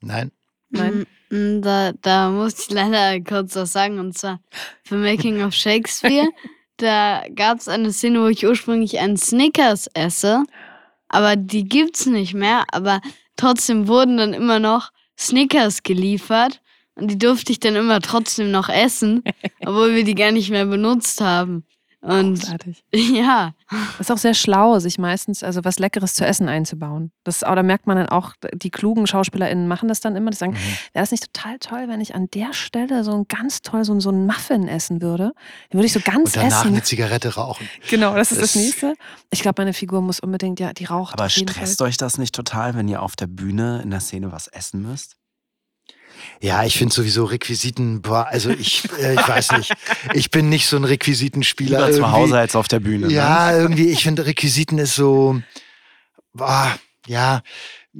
[0.01, 0.31] Nein.
[0.69, 1.05] Nein.
[1.29, 3.99] Mm, mm, Da, da muss ich leider kurz was sagen.
[3.99, 4.39] Und zwar
[4.83, 6.27] für Making of Shakespeare.
[6.77, 10.43] da gab es eine Szene, wo ich ursprünglich einen Snickers esse.
[11.09, 12.65] Aber die gibt's nicht mehr.
[12.71, 13.01] Aber
[13.37, 16.61] trotzdem wurden dann immer noch Snickers geliefert.
[16.95, 19.23] Und die durfte ich dann immer trotzdem noch essen,
[19.65, 21.65] obwohl wir die gar nicht mehr benutzt haben.
[22.05, 22.83] Und Großartig.
[22.93, 23.53] ja,
[23.97, 27.11] Das ist auch sehr schlau, sich meistens also was Leckeres zu essen einzubauen.
[27.23, 30.29] Das, aber da merkt man dann auch, die klugen SchauspielerInnen machen das dann immer.
[30.29, 30.57] Die sagen, Mhm.
[30.93, 33.93] wäre das nicht total toll, wenn ich an der Stelle so ein ganz toll so,
[33.93, 35.31] ein- so ein Muffin essen würde?
[35.73, 36.73] Den würde ich so ganz Und danach essen.
[36.73, 37.67] eine Zigarette rauchen.
[37.89, 38.93] Genau, das ist das, Das- nächste.
[39.31, 41.13] Ich glaube, meine Figur muss unbedingt, ja, die raucht.
[41.13, 44.47] aber stresst euch das nicht total, wenn ihr auf der Bühne in der Szene was
[44.47, 45.15] essen müsst?
[46.41, 49.73] Ja, ich finde sowieso Requisiten, boah, also ich, äh, ich weiß nicht.
[50.13, 51.87] Ich bin nicht so ein Requisitenspieler.
[51.87, 52.11] Lieber zu.
[52.11, 53.07] Hause als auf der Bühne.
[53.11, 53.57] Ja, Ne?
[53.59, 55.41] irgendwie, ich finde Requisiten ist so,
[56.33, 56.75] boah,
[57.07, 57.41] ja,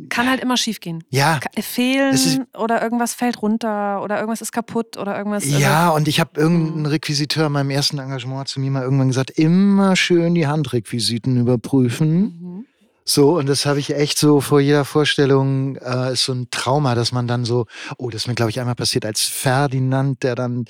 [0.09, 1.03] Kann halt immer schief gehen.
[1.09, 1.39] ja.
[1.39, 5.43] Ka- Fehlen Es ist- oder irgendwas fällt runter oder irgendwas ist kaputt oder irgendwas.
[5.45, 9.07] also- Ja, und ich habe irgendeinen Requisiteur in meinem ersten Engagement zu mir mal irgendwann
[9.07, 12.19] gesagt, immer schön die Handrequisiten überprüfen.
[12.19, 12.65] Mhm.
[13.07, 16.95] So, und das habe ich echt so vor jeder Vorstellung, äh, ist so ein Trauma,
[16.95, 20.33] dass man dann so, oh, das ist mir, glaube ich, einmal passiert als Ferdinand, der
[20.33, 20.65] dann,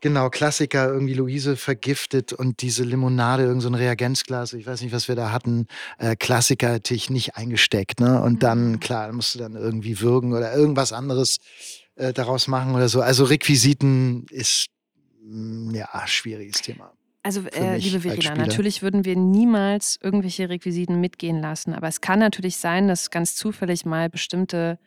[0.00, 4.92] genau, Klassiker, irgendwie Luise vergiftet und diese Limonade, irgend so ein Reagenzglas, ich weiß nicht,
[4.92, 5.66] was wir da hatten,
[5.98, 8.22] äh, Klassiker ich nicht eingesteckt, ne?
[8.22, 11.38] Und dann, klar, musst du dann irgendwie würgen oder irgendwas anderes
[11.96, 13.00] äh, daraus machen oder so.
[13.02, 14.66] Also Requisiten ist
[15.28, 16.95] Mm, Ja, schwieriges Thema.
[17.26, 21.74] Also, äh, liebe Verena, natürlich würden wir niemals irgendwelche Requisiten mitgehen lassen.
[21.74, 24.78] Aber es kann natürlich sein, dass ganz zufällig mal bestimmte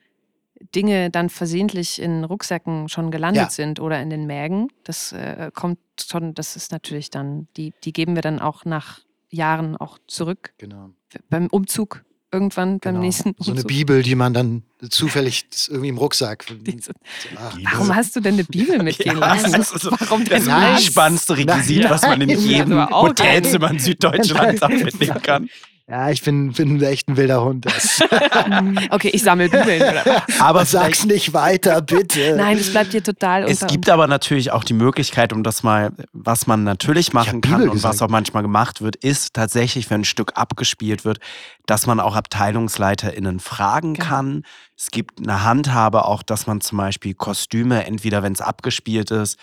[0.73, 3.49] Dinge dann versehentlich in Rucksäcken schon gelandet Ja.
[3.49, 4.69] sind oder in den Mägen.
[4.85, 9.01] Das äh, kommt schon, das ist natürlich dann, die, die geben wir dann auch nach
[9.29, 10.53] Jahren auch zurück.
[10.59, 10.91] Genau.
[11.29, 12.99] Beim Umzug irgendwann, beim Genau.
[13.05, 13.63] nächsten So eine.
[13.63, 16.45] Bibel, die man dann zufällig irgendwie im Rucksack.
[16.61, 16.93] Diese-
[17.37, 19.51] Ach, Warum hast du denn eine Bibel mitgehen lassen?
[19.51, 20.43] das ist so Warum das
[20.83, 21.89] spannendste Requisit, Nein.
[21.91, 25.49] was man in jedem Hotelzimmer in Süddeutschland mitnehmen kann.
[25.89, 27.65] Ja, ich bin, bin echt ein wilder Hund.
[27.65, 27.99] Das.
[28.91, 29.83] Okay, ich sammle Bibeln.
[30.39, 32.35] Aber sag's nicht weiter, bitte.
[32.35, 35.91] Nein, es bleibt dir total Es gibt aber natürlich auch die Möglichkeit, um das mal,
[36.13, 40.01] was man natürlich machen kann Bibel und was auch manchmal gemacht wird, ist tatsächlich, wenn
[40.01, 41.19] ein Stück abgespielt wird,
[41.65, 44.05] dass man auch AbteilungsleiterInnen fragen Genau.
[44.07, 44.43] kann.
[44.77, 49.37] Es gibt eine Handhabe auch, dass man zum Beispiel Kostüme, entweder wenn es abgespielt ist,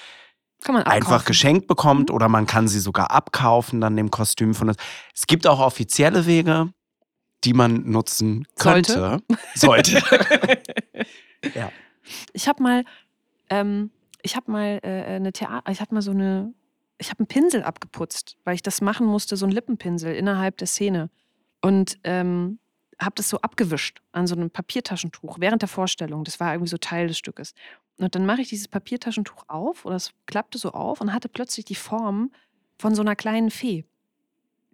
[0.68, 4.74] einfach geschenkt bekommt oder man kann sie sogar abkaufen, dann dem Kostüm von
[5.14, 6.72] Es gibt auch offizielle Wege,
[7.44, 9.22] die man nutzen könnte.
[9.54, 10.02] Sollte.
[11.54, 11.70] ja.
[12.32, 12.84] Ich habe mal,
[13.50, 13.90] ähm,
[14.22, 16.52] ich habe mal äh, eine Theater, ich habe mal so eine,
[16.98, 20.66] ich habe einen Pinsel abgeputzt, weil ich das machen musste, so ein Lippenpinsel innerhalb der
[20.66, 21.10] Szene
[21.60, 22.58] und ähm,
[23.00, 26.24] habe das so abgewischt an so einem Papiertaschentuch während der Vorstellung.
[26.24, 27.52] Das war irgendwie so Teil des Stückes.
[27.99, 31.64] Und dann mache ich dieses Papiertaschentuch auf oder es klappte so auf und hatte plötzlich
[31.64, 32.30] die Form
[32.78, 33.84] von so einer kleinen Fee.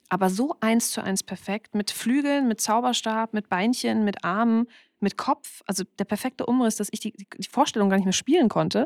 [0.09, 4.67] Aber so eins zu eins perfekt, mit Flügeln, mit Zauberstab, mit Beinchen, mit Armen,
[5.03, 5.63] mit Kopf.
[5.67, 8.81] Also der perfekte Umriss, dass ich die, die Vorstellung gar nicht mehr spielen konnte,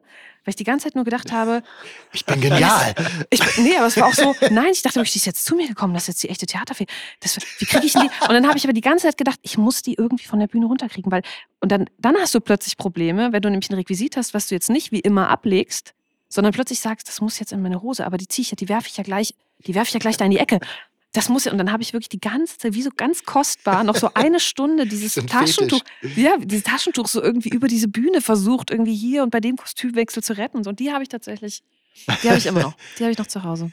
[0.44, 1.62] weil ich die ganze Zeit nur gedacht habe,
[2.12, 2.94] Ich bin genial.
[3.30, 5.54] ich, bin- nee, aber es war auch so, nein, ich dachte, die ist jetzt zu
[5.54, 6.86] mir gekommen, das ist jetzt die echte Theaterfee.
[7.20, 8.08] Das, wie kriege ich denn die?
[8.24, 10.46] Und dann habe ich aber die ganze Zeit gedacht, ich muss die irgendwie von der
[10.46, 11.22] Bühne runterkriegen, weil,
[11.60, 14.54] und dann, dann hast du plötzlich Probleme, wenn du nämlich ein Requisit hast, was du
[14.54, 15.94] jetzt nicht wie immer ablegst,
[16.28, 18.68] sondern plötzlich sagst, das muss jetzt in meine Hose, aber die ziehe ich ja, die
[18.68, 19.34] werfe ich ja gleich,
[19.66, 20.58] die werfe ich ja gleich da in die Ecke.
[21.16, 23.84] Das muss ja, und dann habe ich wirklich die ganze Zeit, wie so ganz kostbar,
[23.84, 25.80] noch so eine Stunde dieses Taschentuch,
[26.14, 30.22] ja, dieses Taschentuch so irgendwie über diese Bühne versucht, irgendwie hier und bei dem Kostümwechsel
[30.22, 30.58] zu retten.
[30.58, 30.70] und So.
[30.70, 31.62] Und die habe ich tatsächlich,
[32.22, 32.74] die habe ich immer noch.
[32.98, 33.72] Die habe ich noch zu Hause.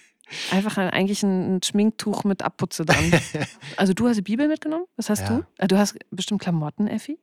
[0.51, 3.11] Einfach ein, eigentlich ein, Schminktuch mit Abputze dran.
[3.77, 4.85] Also du hast die Bibel mitgenommen?
[4.95, 5.27] Was hast Ja.
[5.39, 5.45] du?
[5.57, 7.19] Äh, Du hast bestimmt Klamotten, Effi?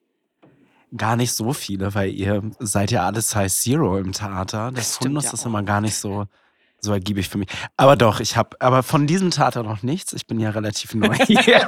[0.97, 4.71] Gar nicht so viele, weil ihr seid ja alles Size Zero im Theater.
[4.73, 6.27] Das Stimmt Fundus ja ist immer gar nicht so,
[6.81, 7.49] so ergiebig für mich.
[7.77, 10.13] Aber doch, ich habe, aber von diesem Theater noch nichts.
[10.13, 11.67] Ich bin ja relativ neu hier.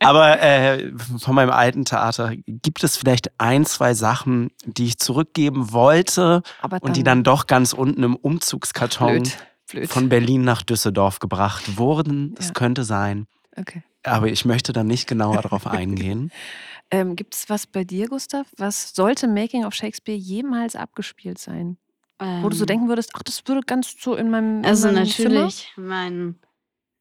[0.00, 5.72] aber äh, von meinem alten Theater gibt es vielleicht ein, zwei Sachen, die ich zurückgeben
[5.72, 6.42] wollte
[6.80, 9.38] und die dann doch ganz unten im Umzugskarton blöd.
[9.70, 9.90] blöd.
[9.90, 12.34] von Berlin nach Düsseldorf gebracht wurden.
[12.36, 12.52] Das Ja.
[12.54, 13.26] könnte sein.
[13.56, 13.82] okay.
[14.06, 16.30] Aber ich möchte da nicht genauer drauf eingehen.
[16.90, 18.46] Ähm, Gibt es was bei dir, Gustav?
[18.58, 21.78] Was sollte Making of Shakespeare jemals abgespielt sein?
[22.18, 24.86] Wo du so Ähm, denken würdest, ach, das würde ganz so in meinem, in Also
[24.88, 25.28] meinem Zimmer?
[25.30, 26.36] natürlich, mein,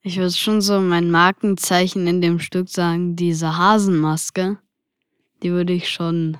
[0.01, 4.57] ich würde schon so mein Markenzeichen in dem Stück sagen, diese Hasenmaske,
[5.43, 6.37] die würde ich schon.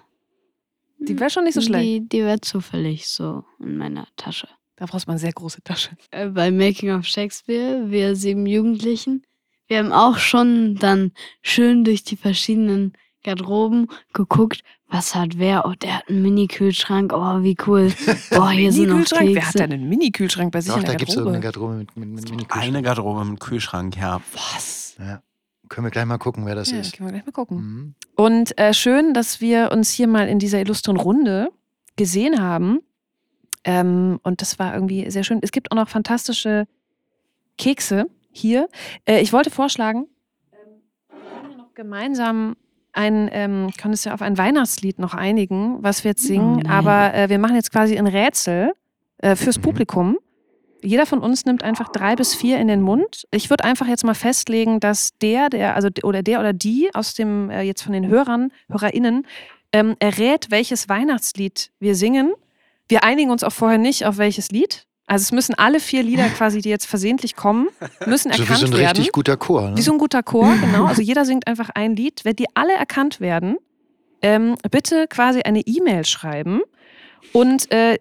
[1.00, 1.84] Die wäre schon nicht so schlecht.
[1.86, 4.48] Die, die wäre zufällig so in meiner Tasche.
[4.78, 5.92] Da brauchst du mal eine sehr große Tasche.
[6.12, 9.24] Äh, Bei Making of Shakespeare, wir sieben Jugendlichen,
[9.68, 11.12] wir haben auch schon dann
[11.42, 12.94] schön durch die verschiedenen
[13.24, 15.66] Garderoben geguckt, was hat wer?
[15.66, 17.12] Oh, der hat einen Mini-Kühlschrank.
[17.14, 17.92] Oh, wie cool.
[18.32, 19.30] Boah, hier sind noch Mini-Kühlschrank?
[19.34, 19.58] Wer hat Kekse.
[19.58, 21.38] denn einen Mini-Kühlschrank bei sich Doch, in da der gibt es Garderobe?
[21.38, 24.22] irgendeine Garderobe mit, mit, mit mini Eine Garderobe mit Kühlschrank, ja.
[24.34, 24.96] Was?
[25.00, 25.22] Ja.
[25.70, 26.94] Können wir gleich mal gucken, wer das Ja, ist.
[26.96, 27.58] können wir gleich mal gucken.
[27.58, 27.96] Mhm.
[28.16, 31.50] Und äh, schön, dass wir uns hier mal in dieser illustren Runde
[31.96, 32.82] gesehen haben.
[33.64, 35.40] Ähm, und das war irgendwie sehr schön.
[35.42, 36.68] Es gibt auch noch fantastische
[37.58, 38.68] Kekse hier.
[39.06, 40.08] Äh, ich wollte vorschlagen,
[40.52, 42.56] ähm, wir können ja noch gemeinsam
[42.94, 46.58] ein, ähm, können es ja auf ein Weihnachtslied noch einigen, was wir jetzt singen.
[46.58, 46.68] nein.
[46.68, 48.74] aber äh, wir machen jetzt quasi ein Rätsel
[49.18, 49.64] äh, fürs Mhm.
[49.64, 50.18] Publikum.
[50.84, 53.26] Jeder von uns nimmt einfach drei bis vier in den Mund.
[53.32, 57.14] Ich würde einfach jetzt mal festlegen, dass der, der, also oder der oder die aus
[57.14, 59.26] dem, äh, jetzt von den Hörern, HörerInnen,
[59.72, 62.34] ähm, errät, welches Weihnachtslied wir singen.
[62.89, 64.86] Wir einigen uns auch vorher nicht auf welches Lied.
[65.06, 67.68] Also es müssen alle vier Lieder quasi, die jetzt versehentlich kommen,
[68.06, 68.97] müssen So erkannt wie so ein werden.
[68.97, 69.70] richtig guter Chor.
[69.72, 69.78] Ne?
[69.78, 70.86] Wie so ein guter Chor, genau.
[70.86, 72.22] Also jeder singt einfach ein Lied.
[72.24, 73.58] Wenn die alle erkannt werden,
[74.22, 76.62] ähm, bitte quasi eine E-Mail schreiben
[77.34, 77.97] und äh,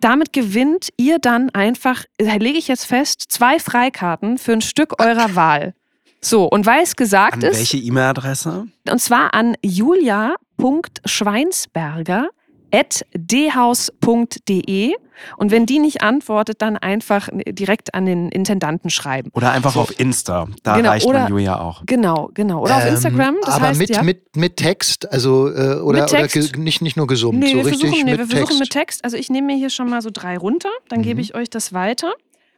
[0.00, 5.00] damit gewinnt ihr dann einfach, da lege ich jetzt fest, zwei Freikarten für ein Stück
[5.00, 5.74] eurer Wahl.
[6.20, 8.66] So, und weil es gesagt An ist, welche E-Mail-Adresse?
[8.90, 12.30] und zwar an julia.schweinsberger at
[12.72, 14.94] dhaus.de.
[15.36, 19.30] Und wenn die nicht antwortet, dann einfach direkt an den Intendanten schreiben.
[19.34, 20.48] Oder einfach auf Insta.
[20.64, 21.82] Da Genau, erreicht oder- man Julia auch.
[21.86, 22.62] Genau, genau.
[22.62, 23.36] Oder auf Ähm, Instagram.
[23.44, 26.54] Das aber heißt, mit, ja, mit, mit Text, also äh, oder, Mit Text.
[26.54, 28.60] oder nicht, nicht nur gesummt, Nee, so wir richtig versuchen, nee, mit wir versuchen Text.
[28.60, 29.04] mit Text.
[29.04, 31.72] Also ich nehme mir hier schon mal so drei runter, dann gebe ich euch das
[31.72, 32.12] weiter.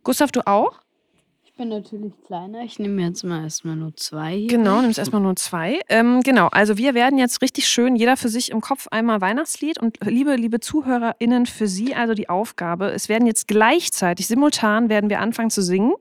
[0.04, 0.72] Gustav, du auch?
[1.54, 2.62] Ich bin natürlich kleiner.
[2.64, 4.48] Ich nehme jetzt mal erstmal nur zwei hier.
[4.48, 5.78] Genau, nimmst erstmal nur zwei.
[5.88, 9.80] Ähm, genau, also wir werden jetzt richtig schön, jeder für sich im Kopf einmal Weihnachtslied
[9.80, 15.08] und liebe, liebe ZuhörerInnen, für Sie also die Aufgabe, es werden jetzt gleichzeitig, simultan werden
[15.10, 15.94] wir anfangen zu singen.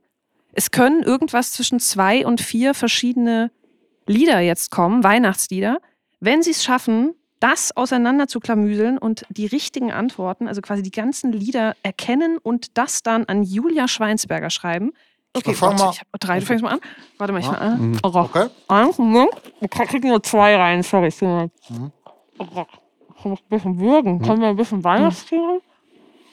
[0.53, 3.51] Es können irgendwas zwischen zwei und vier verschiedene
[4.07, 5.77] Lieder jetzt kommen, Weihnachtslieder.
[6.19, 10.89] Wenn Sie es schaffen, das auseinander zu klamüseln und die richtigen Antworten, also quasi die
[10.89, 14.93] ganzen Lieder erkennen und das dann an Julia Schweinsberger schreiben.
[15.36, 15.91] Okay, warte, mal.
[15.91, 16.79] ich habe drei, du fängst mal an.
[17.17, 17.51] Warte mal, ich Ja.
[17.53, 17.81] mal an.
[17.91, 17.97] Mhm.
[18.03, 18.47] Oh, Okay.
[18.67, 18.99] Eins.
[18.99, 21.07] Wir kriegen nur zwei rein, sorry.
[21.07, 21.91] ich Mhm.
[22.39, 22.65] Oh.
[23.17, 24.21] Ich muss ein bisschen würgen.
[24.21, 25.61] Können wir ein bisschen Weihnachtslied?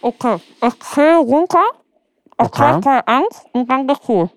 [0.02, 0.36] Okay.
[0.66, 1.64] Ich zähle runter.
[2.36, 2.50] Okay.
[2.58, 4.30] drei, zwei, eins und dann geht's los.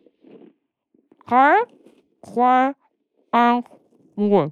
[1.26, 1.54] Drei,
[2.22, 2.74] zwei,
[3.32, 3.66] eins,
[4.16, 4.52] null.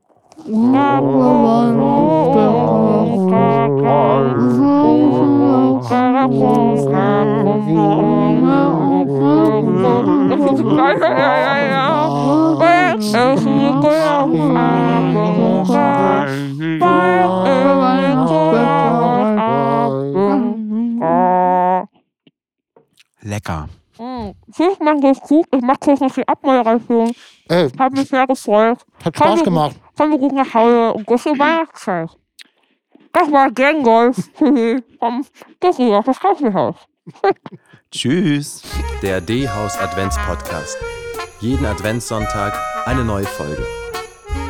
[23.21, 23.69] Lecker.
[24.51, 25.45] Tschüss, man geht's gut.
[25.53, 27.11] Ich mach kurz noch die Abmoderation.
[27.47, 28.79] Ey, Hat mich sehr gefreut.
[29.03, 29.75] hat Spaß gemacht.
[29.95, 32.09] Kommen wir gut nach Hause und gute Weihnachtszeit.
[33.13, 34.29] Das war Glenn Golf
[34.99, 35.25] vom
[35.61, 36.75] Düsseldorf, das Kaufhaus.
[37.91, 38.61] Tschüss.
[39.01, 40.77] Der D-Haus Advents Podcast.
[41.41, 43.65] Jeden Adventssonntag eine neue Folge.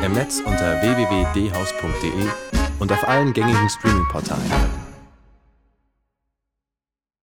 [0.04, 2.28] Im Netz unter www.dhaus.de
[2.78, 4.81] und auf allen gängigen Streaming-Portalen.